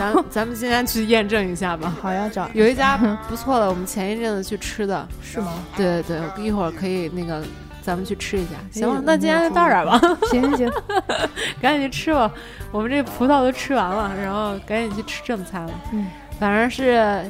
[0.02, 1.96] 咱咱们今天去验证一下吧。
[2.02, 2.98] 好呀，找有一家
[3.30, 5.08] 不错的，我们前一阵子去吃的。
[5.22, 5.54] 是吗？
[5.78, 7.44] 对对对，一会儿可以那个
[7.84, 8.52] 咱们去吃一下。
[8.72, 10.00] 行那今天就到这儿吧。
[10.32, 10.72] 行行行，
[11.62, 12.32] 赶紧去吃吧，
[12.72, 15.72] 我们这葡萄都吃完了，然后赶紧去吃正餐了。
[15.94, 16.08] 嗯，
[16.40, 17.24] 反正是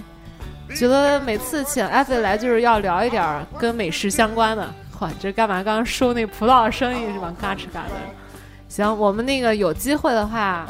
[0.73, 4.73] 觉得每次请艾菲来就是要聊一点儿跟美食相关的。
[4.98, 5.56] 嚯，这干嘛？
[5.61, 7.34] 刚刚收那葡萄的生意是吧？
[7.41, 7.91] 嘎吱嘎的。
[8.69, 10.65] 行，我们那个有机会的话，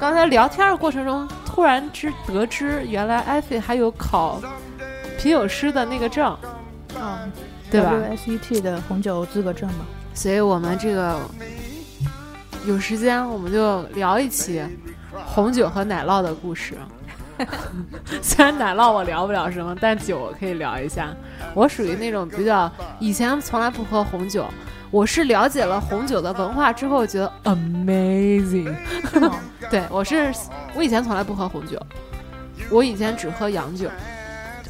[0.00, 4.40] 刚才聊天的过程中突然知得知，原来艾菲还有考
[5.18, 6.36] 品酒师的那个证，
[7.00, 7.30] 嗯，
[7.70, 9.86] 对吧？？WSET 的红酒资格证嘛。
[10.12, 11.18] 所以我们这个
[12.66, 14.62] 有时间我们就聊一期
[15.26, 16.74] 红酒和奶酪的故事。
[18.22, 21.08] 虽然奶酪我聊不了什么，但酒我可以聊一下。
[21.52, 24.46] 我属于那种比较以前从来不喝红酒，
[24.94, 28.72] 我是了解了红酒的文化之后觉得 amazing。
[29.68, 30.32] 对我是
[30.72, 31.76] 我以前从来不喝红酒，
[32.70, 33.90] 我以前只喝洋酒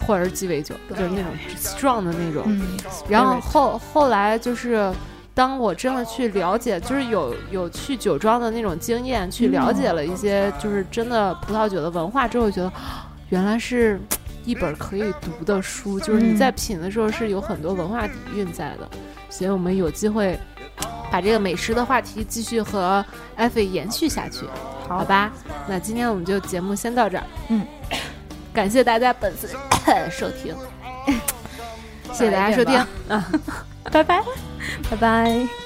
[0.07, 2.43] 或者是鸡尾酒，就是那种 strong 的那种。
[2.47, 2.63] 嗯，
[3.07, 4.91] 然后后后来就是，
[5.35, 14.01] 当我真的去了解，就是有有去酒庄的那种经验，去了解了一些就是真的葡萄酒的文化之后，觉得啊原来是
[14.47, 18.89] 一本可以读的书，就是你在品的时候是有很多文化底蕴在的。
[19.29, 20.39] 所以我们有机会
[21.11, 23.05] 把这个美食的话题继续和
[23.37, 24.47] 艾菲延续下去，
[24.89, 24.99] 好。
[24.99, 25.33] 好吧？
[25.69, 27.67] 那今天我们就节目先到这儿，嗯，
[28.53, 29.49] 感谢大家本次
[30.11, 30.55] 收听，
[32.13, 32.79] 谢谢大家收听，
[33.09, 33.33] 啊，
[33.91, 34.23] 拜拜。
[34.91, 35.64] 拜拜。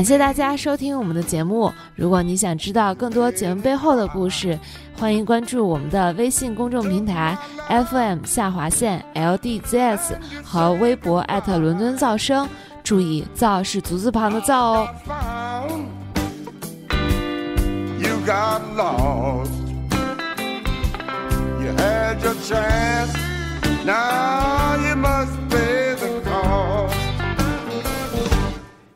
[0.00, 1.70] 感谢大家收听我们的节目。
[1.94, 4.58] 如果你想知道更多节目背后的故事，
[4.98, 7.36] 欢迎关注我们的微信公众平台
[7.68, 12.48] FM 下划线 LDZS 和微博艾特伦敦噪声。
[12.82, 14.88] 注意，噪是足字旁的噪哦。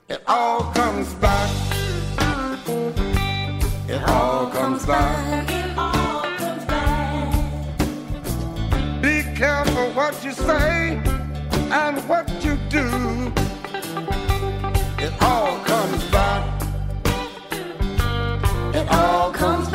[0.07, 0.21] It
[4.05, 5.47] It all comes back.
[9.01, 11.01] Be careful what you say
[11.71, 12.87] and what you do.
[14.99, 16.63] It all comes back.
[18.75, 19.69] It all comes